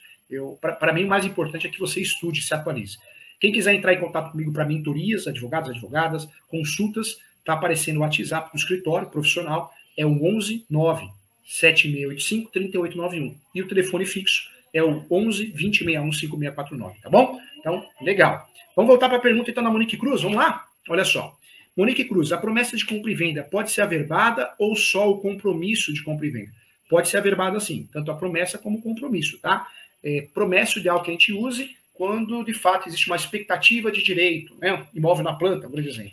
Para 0.80 0.94
mim, 0.94 1.04
o 1.04 1.08
mais 1.08 1.26
importante 1.26 1.68
é 1.68 1.70
que 1.70 1.80
você 1.80 2.02
estude, 2.02 2.42
se 2.42 2.54
atualize. 2.54 2.98
Quem 3.40 3.52
quiser 3.52 3.74
entrar 3.74 3.94
em 3.94 4.00
contato 4.00 4.32
comigo 4.32 4.52
para 4.52 4.66
mentorias, 4.66 5.28
advogados, 5.28 5.70
advogadas, 5.70 6.28
consultas, 6.48 7.18
está 7.40 7.54
aparecendo 7.54 7.98
o 7.98 8.00
WhatsApp 8.00 8.52
do 8.52 8.58
escritório 8.58 9.10
profissional, 9.10 9.72
é 9.98 10.06
o 10.06 10.26
11 10.26 10.66
9 10.70 11.08
7685 11.46 12.52
3891. 12.52 13.38
E 13.54 13.62
o 13.62 13.68
telefone 13.68 14.06
fixo 14.06 14.50
é 14.76 14.84
o 14.84 15.06
11 15.10 15.46
2061 15.48 16.12
5649, 16.12 17.00
tá 17.02 17.10
bom? 17.10 17.40
Então, 17.58 17.88
legal. 18.02 18.48
Vamos 18.76 18.90
voltar 18.90 19.08
para 19.08 19.18
a 19.18 19.22
pergunta 19.22 19.50
então 19.50 19.64
da 19.64 19.70
Monique 19.70 19.96
Cruz, 19.96 20.22
vamos 20.22 20.38
lá? 20.38 20.66
Olha 20.90 21.06
só. 21.06 21.36
Monique 21.78 22.04
Cruz, 22.04 22.34
a 22.34 22.38
promessa 22.38 22.76
de 22.76 22.86
compra 22.86 23.10
e 23.10 23.16
venda 23.16 23.42
pode 23.42 23.72
ser 23.72 23.82
averbada 23.82 24.54
ou 24.60 24.76
só 24.76 25.10
o 25.10 25.20
compromisso 25.20 25.94
de 25.94 26.04
compra 26.04 26.28
e 26.28 26.30
venda? 26.30 26.52
Pode 26.90 27.08
ser 27.08 27.18
averbada 27.18 27.58
sim, 27.60 27.88
tanto 27.92 28.12
a 28.12 28.16
promessa 28.16 28.58
como 28.58 28.80
o 28.80 28.82
compromisso, 28.82 29.40
tá? 29.40 29.68
É, 30.04 30.28
promessa 30.34 30.78
ideal 30.78 31.02
que 31.02 31.10
a 31.10 31.14
gente 31.14 31.32
use 31.32 31.76
quando 31.94 32.44
de 32.44 32.54
fato 32.54 32.88
existe 32.88 33.08
uma 33.08 33.16
expectativa 33.16 33.90
de 33.90 34.04
direito, 34.04 34.56
né? 34.60 34.86
imóvel 34.94 35.24
na 35.24 35.34
planta, 35.34 35.70
por 35.70 35.80
exemplo. 35.80 36.12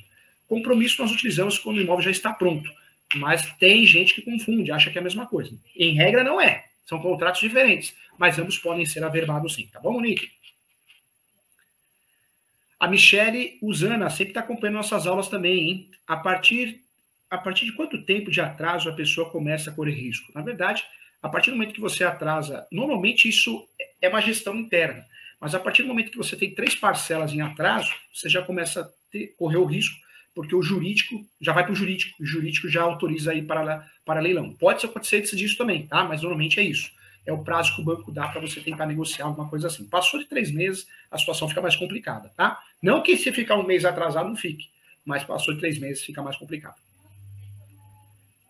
Compromisso 0.48 1.02
nós 1.02 1.10
utilizamos 1.10 1.58
quando 1.58 1.78
o 1.78 1.80
imóvel 1.80 2.04
já 2.04 2.10
está 2.10 2.32
pronto, 2.32 2.70
mas 3.16 3.44
tem 3.58 3.84
gente 3.84 4.14
que 4.14 4.22
confunde, 4.22 4.70
acha 4.70 4.90
que 4.90 4.98
é 4.98 5.00
a 5.00 5.04
mesma 5.04 5.26
coisa. 5.26 5.52
Em 5.76 5.94
regra 5.94 6.22
não 6.22 6.40
é, 6.40 6.64
são 6.86 7.00
contratos 7.00 7.40
diferentes, 7.40 7.94
mas 8.22 8.38
ambos 8.38 8.56
podem 8.56 8.86
ser 8.86 9.02
averbados 9.02 9.54
sim, 9.54 9.66
tá 9.66 9.80
bom, 9.80 9.94
Monique? 9.94 10.30
A 12.78 12.86
Michele 12.86 13.58
Usana 13.60 14.08
sempre 14.10 14.30
está 14.30 14.38
acompanhando 14.38 14.76
nossas 14.76 15.08
aulas 15.08 15.26
também, 15.26 15.58
hein? 15.58 15.90
A 16.06 16.16
partir, 16.16 16.82
a 17.28 17.36
partir 17.36 17.64
de 17.64 17.72
quanto 17.72 18.04
tempo 18.04 18.30
de 18.30 18.40
atraso 18.40 18.88
a 18.88 18.92
pessoa 18.92 19.28
começa 19.28 19.70
a 19.70 19.74
correr 19.74 19.94
risco? 19.94 20.30
Na 20.36 20.40
verdade, 20.40 20.84
a 21.20 21.28
partir 21.28 21.50
do 21.50 21.56
momento 21.56 21.74
que 21.74 21.80
você 21.80 22.04
atrasa, 22.04 22.64
normalmente 22.70 23.28
isso 23.28 23.68
é 24.00 24.08
uma 24.08 24.20
gestão 24.20 24.54
interna, 24.54 25.04
mas 25.40 25.52
a 25.52 25.58
partir 25.58 25.82
do 25.82 25.88
momento 25.88 26.12
que 26.12 26.16
você 26.16 26.36
tem 26.36 26.54
três 26.54 26.76
parcelas 26.76 27.32
em 27.32 27.40
atraso, 27.40 27.92
você 28.14 28.28
já 28.28 28.40
começa 28.40 28.82
a 28.82 28.88
ter, 29.10 29.34
correr 29.36 29.56
o 29.56 29.64
risco, 29.64 29.96
porque 30.32 30.54
o 30.54 30.62
jurídico 30.62 31.26
já 31.40 31.52
vai 31.52 31.64
para 31.64 31.72
o 31.72 31.76
jurídico, 31.76 32.22
o 32.22 32.24
jurídico 32.24 32.68
já 32.68 32.82
autoriza 32.82 33.32
aí 33.32 33.42
para, 33.42 33.84
para 34.04 34.20
leilão. 34.20 34.54
Pode 34.54 34.86
acontecer 34.86 35.22
disso 35.22 35.58
também, 35.58 35.88
tá? 35.88 36.04
Mas 36.04 36.22
normalmente 36.22 36.60
é 36.60 36.62
isso 36.62 36.92
é 37.24 37.32
o 37.32 37.42
prazo 37.42 37.74
que 37.74 37.80
o 37.80 37.84
banco 37.84 38.10
dá 38.10 38.28
para 38.28 38.40
você 38.40 38.60
tentar 38.60 38.86
negociar 38.86 39.26
alguma 39.26 39.48
coisa 39.48 39.68
assim. 39.68 39.84
Passou 39.84 40.18
de 40.18 40.26
três 40.26 40.50
meses, 40.50 40.86
a 41.10 41.18
situação 41.18 41.48
fica 41.48 41.62
mais 41.62 41.76
complicada, 41.76 42.30
tá? 42.36 42.60
Não 42.82 43.02
que 43.02 43.16
se 43.16 43.30
ficar 43.32 43.56
um 43.56 43.62
mês 43.62 43.84
atrasado 43.84 44.28
não 44.28 44.36
fique, 44.36 44.68
mas 45.04 45.22
passou 45.22 45.54
de 45.54 45.60
três 45.60 45.78
meses 45.78 46.02
fica 46.02 46.22
mais 46.22 46.36
complicado. 46.36 46.76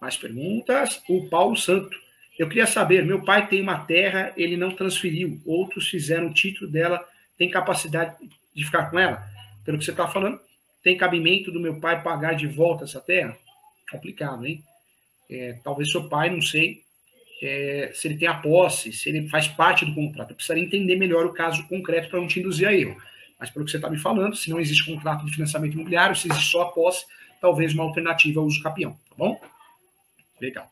Mais 0.00 0.16
perguntas? 0.16 1.02
O 1.08 1.28
Paulo 1.28 1.56
Santo. 1.56 1.96
Eu 2.38 2.48
queria 2.48 2.66
saber, 2.66 3.04
meu 3.04 3.22
pai 3.22 3.46
tem 3.46 3.60
uma 3.60 3.78
terra, 3.78 4.32
ele 4.36 4.56
não 4.56 4.70
transferiu, 4.70 5.40
outros 5.44 5.88
fizeram 5.88 6.28
o 6.28 6.34
título 6.34 6.70
dela, 6.70 7.06
tem 7.36 7.50
capacidade. 7.50 8.16
de 8.54 8.64
ficar 8.64 8.90
com 8.90 8.98
ela? 8.98 9.22
Pelo 9.64 9.78
que 9.78 9.84
você 9.84 9.90
está 9.90 10.08
falando, 10.08 10.40
tem 10.82 10.96
cabimento 10.96 11.52
do 11.52 11.60
meu 11.60 11.78
pai 11.78 12.02
pagar 12.02 12.34
de 12.34 12.46
volta 12.46 12.84
essa 12.84 13.00
terra? 13.00 13.36
Complicado, 13.90 14.46
hein? 14.46 14.64
É, 15.30 15.58
talvez 15.62 15.90
seu 15.90 16.08
pai, 16.08 16.30
não 16.30 16.42
sei, 16.42 16.82
é, 17.42 17.90
se 17.92 18.06
ele 18.06 18.16
tem 18.16 18.28
a 18.28 18.34
posse, 18.34 18.92
se 18.92 19.08
ele 19.08 19.28
faz 19.28 19.48
parte 19.48 19.84
do 19.84 19.92
contrato. 19.92 20.30
Eu 20.30 20.36
precisaria 20.36 20.62
entender 20.62 20.94
melhor 20.94 21.26
o 21.26 21.32
caso 21.32 21.66
concreto 21.66 22.08
para 22.08 22.20
não 22.20 22.28
te 22.28 22.38
induzir 22.38 22.68
a 22.68 22.72
erro. 22.72 22.96
Mas 23.38 23.50
pelo 23.50 23.64
que 23.64 23.72
você 23.72 23.78
está 23.78 23.90
me 23.90 23.98
falando, 23.98 24.36
se 24.36 24.48
não 24.48 24.60
existe 24.60 24.86
contrato 24.86 25.26
de 25.26 25.32
financiamento 25.32 25.74
imobiliário, 25.74 26.14
se 26.14 26.28
existe 26.28 26.50
só 26.50 26.62
a 26.62 26.70
posse, 26.70 27.04
talvez 27.40 27.74
uma 27.74 27.82
alternativa 27.82 28.38
ao 28.38 28.46
uso 28.46 28.62
capião, 28.62 28.92
tá 28.92 29.16
bom? 29.18 29.40
Legal. 30.40 30.70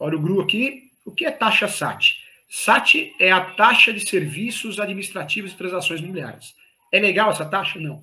Olha 0.00 0.16
o 0.16 0.20
GRU 0.20 0.40
aqui. 0.40 0.90
O 1.04 1.12
que 1.12 1.24
é 1.24 1.30
taxa 1.30 1.68
SAT? 1.68 2.16
SAT 2.48 3.14
é 3.20 3.30
a 3.30 3.40
taxa 3.40 3.92
de 3.92 4.06
serviços 4.06 4.80
administrativos 4.80 5.52
e 5.52 5.56
transações 5.56 6.00
imobiliárias. 6.00 6.54
É 6.90 6.98
legal 6.98 7.30
essa 7.30 7.44
taxa? 7.44 7.78
Não. 7.78 8.02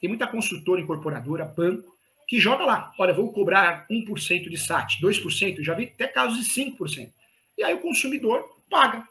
Tem 0.00 0.08
muita 0.08 0.26
construtora, 0.26 0.80
incorporadora, 0.80 1.44
banco, 1.44 1.89
que 2.30 2.38
joga 2.38 2.64
lá. 2.64 2.94
Olha, 2.96 3.12
vou 3.12 3.32
cobrar 3.32 3.88
1% 3.90 4.48
de 4.48 4.56
SAT, 4.56 5.00
2%, 5.02 5.64
já 5.64 5.74
vi 5.74 5.90
até 5.92 6.06
casos 6.06 6.38
de 6.38 6.48
5%. 6.48 7.10
E 7.58 7.64
aí 7.64 7.74
o 7.74 7.80
consumidor 7.80 8.48
paga. 8.70 9.02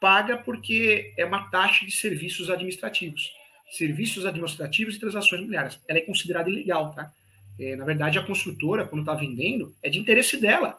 Paga 0.00 0.38
porque 0.38 1.12
é 1.18 1.26
uma 1.26 1.50
taxa 1.50 1.84
de 1.84 1.92
serviços 1.92 2.48
administrativos. 2.48 3.30
Serviços 3.72 4.24
administrativos 4.24 4.96
e 4.96 4.98
transações 4.98 5.40
imobiliárias. 5.40 5.78
Ela 5.86 5.98
é 5.98 6.00
considerada 6.00 6.48
ilegal, 6.48 6.94
tá? 6.94 7.12
É, 7.60 7.76
na 7.76 7.84
verdade, 7.84 8.18
a 8.18 8.22
construtora, 8.22 8.86
quando 8.86 9.02
está 9.02 9.12
vendendo, 9.12 9.76
é 9.82 9.90
de 9.90 9.98
interesse 9.98 10.38
dela 10.38 10.74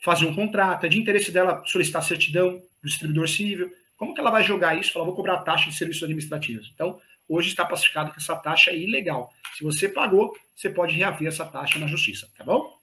fazer 0.00 0.26
um 0.26 0.34
contrato, 0.34 0.84
é 0.84 0.88
de 0.88 0.98
interesse 0.98 1.30
dela 1.30 1.62
solicitar 1.64 2.02
certidão 2.02 2.60
do 2.82 2.88
distribuidor 2.88 3.28
civil. 3.28 3.72
Como 3.96 4.14
que 4.14 4.20
ela 4.20 4.32
vai 4.32 4.42
jogar 4.42 4.76
isso? 4.76 4.92
Falar, 4.92 5.04
vou 5.04 5.14
cobrar 5.14 5.38
taxa 5.38 5.70
de 5.70 5.76
serviços 5.76 6.02
administrativos. 6.02 6.72
Então, 6.74 7.00
hoje 7.28 7.48
está 7.48 7.64
pacificado 7.64 8.10
que 8.10 8.18
essa 8.18 8.34
taxa 8.36 8.70
é 8.70 8.76
ilegal. 8.76 9.32
Se 9.56 9.62
você 9.62 9.88
pagou, 9.88 10.34
você 10.54 10.70
pode 10.70 10.94
reaver 10.94 11.28
essa 11.28 11.44
taxa 11.44 11.78
na 11.78 11.86
justiça, 11.86 12.28
tá 12.36 12.44
bom? 12.44 12.76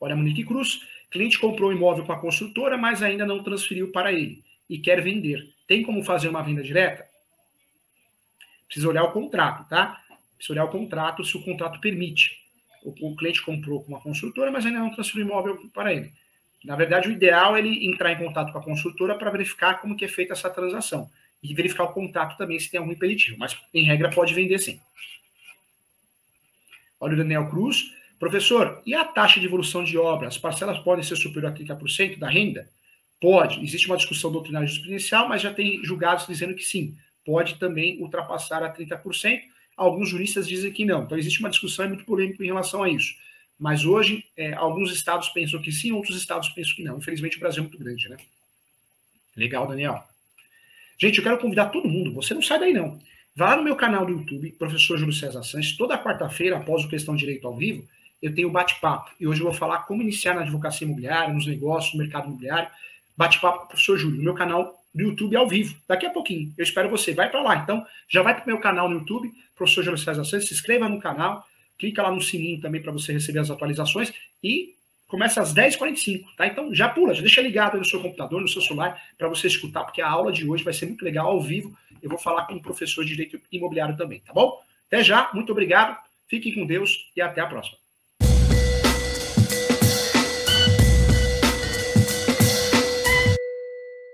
Olha, 0.00 0.14
Monique 0.14 0.44
Cruz, 0.44 0.80
cliente 1.10 1.38
comprou 1.38 1.72
imóvel 1.72 2.04
com 2.04 2.12
a 2.12 2.20
construtora, 2.20 2.78
mas 2.78 3.02
ainda 3.02 3.26
não 3.26 3.42
transferiu 3.42 3.90
para 3.90 4.12
ele 4.12 4.44
e 4.70 4.78
quer 4.78 5.02
vender. 5.02 5.52
Tem 5.66 5.82
como 5.82 6.04
fazer 6.04 6.28
uma 6.28 6.42
venda 6.42 6.62
direta? 6.62 7.06
Precisa 8.66 8.88
olhar 8.88 9.02
o 9.04 9.12
contrato, 9.12 9.68
tá? 9.68 10.00
Precisa 10.36 10.52
olhar 10.52 10.64
o 10.64 10.70
contrato, 10.70 11.24
se 11.24 11.36
o 11.36 11.42
contrato 11.42 11.80
permite. 11.80 12.38
O, 12.84 12.90
o 13.08 13.16
cliente 13.16 13.42
comprou 13.42 13.82
com 13.82 13.88
uma 13.88 14.00
construtora, 14.00 14.52
mas 14.52 14.64
ainda 14.64 14.78
não 14.78 14.90
transferiu 14.90 15.26
o 15.26 15.28
imóvel 15.28 15.70
para 15.74 15.92
ele. 15.92 16.12
Na 16.64 16.76
verdade, 16.76 17.08
o 17.08 17.12
ideal 17.12 17.56
é 17.56 17.60
ele 17.60 17.86
entrar 17.86 18.12
em 18.12 18.18
contato 18.18 18.52
com 18.52 18.58
a 18.58 18.62
construtora 18.62 19.16
para 19.16 19.30
verificar 19.30 19.80
como 19.80 19.96
que 19.96 20.04
é 20.04 20.08
feita 20.08 20.34
essa 20.34 20.50
transação 20.50 21.10
e 21.42 21.54
verificar 21.54 21.84
o 21.84 21.92
contrato 21.92 22.36
também 22.36 22.58
se 22.58 22.70
tem 22.70 22.78
algum 22.78 22.92
impeditivo, 22.92 23.38
mas 23.38 23.56
em 23.72 23.84
regra 23.84 24.10
pode 24.10 24.34
vender 24.34 24.58
sim. 24.58 24.80
Olha 27.00 27.14
o 27.14 27.16
Daniel 27.16 27.48
Cruz. 27.48 27.92
Professor, 28.18 28.82
e 28.84 28.94
a 28.94 29.04
taxa 29.04 29.38
de 29.38 29.46
evolução 29.46 29.84
de 29.84 29.96
obra? 29.96 30.26
As 30.26 30.36
parcelas 30.36 30.78
podem 30.80 31.04
ser 31.04 31.14
superior 31.14 31.52
a 31.52 31.54
30% 31.54 32.18
da 32.18 32.28
renda? 32.28 32.68
Pode. 33.20 33.62
Existe 33.62 33.86
uma 33.86 33.96
discussão 33.96 34.32
doutrinária 34.32 34.66
jurisprudencial, 34.66 35.28
mas 35.28 35.40
já 35.40 35.54
tem 35.54 35.84
julgados 35.84 36.26
dizendo 36.26 36.54
que 36.54 36.64
sim. 36.64 36.96
Pode 37.24 37.54
também 37.56 38.00
ultrapassar 38.02 38.62
a 38.64 38.74
30%. 38.74 39.40
Alguns 39.76 40.08
juristas 40.08 40.48
dizem 40.48 40.72
que 40.72 40.84
não. 40.84 41.04
Então, 41.04 41.16
existe 41.16 41.38
uma 41.38 41.50
discussão 41.50 41.84
é 41.84 41.88
muito 41.88 42.04
polêmica 42.04 42.42
em 42.42 42.46
relação 42.46 42.82
a 42.82 42.88
isso. 42.88 43.14
Mas 43.56 43.84
hoje, 43.84 44.24
é, 44.36 44.52
alguns 44.54 44.92
estados 44.92 45.28
pensam 45.28 45.60
que 45.60 45.70
sim, 45.70 45.92
outros 45.92 46.16
estados 46.16 46.48
pensam 46.48 46.74
que 46.74 46.82
não. 46.82 46.98
Infelizmente, 46.98 47.36
o 47.36 47.40
Brasil 47.40 47.60
é 47.60 47.66
muito 47.66 47.78
grande, 47.78 48.08
né? 48.08 48.16
Legal, 49.36 49.66
Daniel. 49.68 50.04
Gente, 51.00 51.18
eu 51.18 51.24
quero 51.24 51.38
convidar 51.38 51.66
todo 51.66 51.88
mundo. 51.88 52.12
Você 52.14 52.34
não 52.34 52.42
sai 52.42 52.58
daí, 52.58 52.72
não. 52.72 52.98
Vá 53.36 53.54
no 53.54 53.62
meu 53.62 53.76
canal 53.76 54.04
do 54.04 54.10
YouTube, 54.10 54.50
professor 54.58 54.98
Júlio 54.98 55.12
César 55.12 55.44
Sanches, 55.44 55.76
toda 55.76 55.96
quarta-feira, 55.96 56.56
após 56.56 56.84
o 56.84 56.88
Questão 56.88 57.14
Direito 57.14 57.46
ao 57.46 57.56
Vivo, 57.56 57.86
eu 58.20 58.34
tenho 58.34 58.50
bate-papo. 58.50 59.12
E 59.20 59.28
hoje 59.28 59.40
eu 59.40 59.44
vou 59.44 59.54
falar 59.54 59.78
como 59.82 60.02
iniciar 60.02 60.34
na 60.34 60.40
advocacia 60.40 60.84
imobiliária, 60.84 61.32
nos 61.32 61.46
negócios, 61.46 61.94
no 61.94 62.00
mercado 62.00 62.26
imobiliário. 62.26 62.68
Bate-papo 63.16 63.58
com 63.58 63.64
o 63.64 63.68
professor 63.68 63.96
Júlio, 63.96 64.16
no 64.16 64.24
meu 64.24 64.34
canal 64.34 64.82
do 64.92 65.02
YouTube 65.04 65.36
ao 65.36 65.46
vivo. 65.46 65.76
Daqui 65.86 66.04
a 66.04 66.10
pouquinho. 66.10 66.52
Eu 66.58 66.64
espero 66.64 66.90
você. 66.90 67.14
Vai 67.14 67.30
para 67.30 67.40
lá. 67.42 67.56
Então, 67.56 67.86
já 68.08 68.22
vai 68.22 68.34
para 68.34 68.42
o 68.42 68.46
meu 68.48 68.58
canal 68.58 68.88
no 68.88 68.98
YouTube, 68.98 69.32
professor 69.54 69.84
Júlio 69.84 69.98
César 69.98 70.24
Sanches, 70.24 70.48
se 70.48 70.54
inscreva 70.54 70.88
no 70.88 70.98
canal, 70.98 71.46
clica 71.78 72.02
lá 72.02 72.10
no 72.10 72.20
sininho 72.20 72.60
também 72.60 72.82
para 72.82 72.90
você 72.90 73.12
receber 73.12 73.38
as 73.38 73.50
atualizações 73.52 74.12
e 74.42 74.74
começa 75.08 75.40
às 75.40 75.52
10h45, 75.52 76.24
tá? 76.36 76.46
Então 76.46 76.72
já 76.72 76.88
pula, 76.88 77.14
já 77.14 77.22
deixa 77.22 77.40
ligado 77.40 77.76
no 77.76 77.84
seu 77.84 78.00
computador, 78.00 78.40
no 78.40 78.48
seu 78.48 78.62
celular, 78.62 79.02
para 79.16 79.28
você 79.28 79.48
escutar, 79.48 79.82
porque 79.82 80.00
a 80.00 80.08
aula 80.08 80.30
de 80.30 80.48
hoje 80.48 80.62
vai 80.62 80.72
ser 80.72 80.86
muito 80.86 81.04
legal 81.04 81.26
ao 81.26 81.40
vivo 81.40 81.76
eu 82.02 82.08
vou 82.08 82.18
falar 82.18 82.46
com 82.46 82.54
um 82.54 82.62
professor 82.62 83.04
de 83.04 83.10
direito 83.10 83.40
imobiliário 83.50 83.96
também, 83.96 84.20
tá 84.20 84.32
bom? 84.32 84.60
Até 84.86 85.02
já, 85.02 85.30
muito 85.34 85.52
obrigado, 85.52 85.96
fiquem 86.26 86.54
com 86.54 86.66
Deus 86.66 87.10
e 87.14 87.20
até 87.20 87.40
a 87.40 87.46
próxima. 87.46 87.78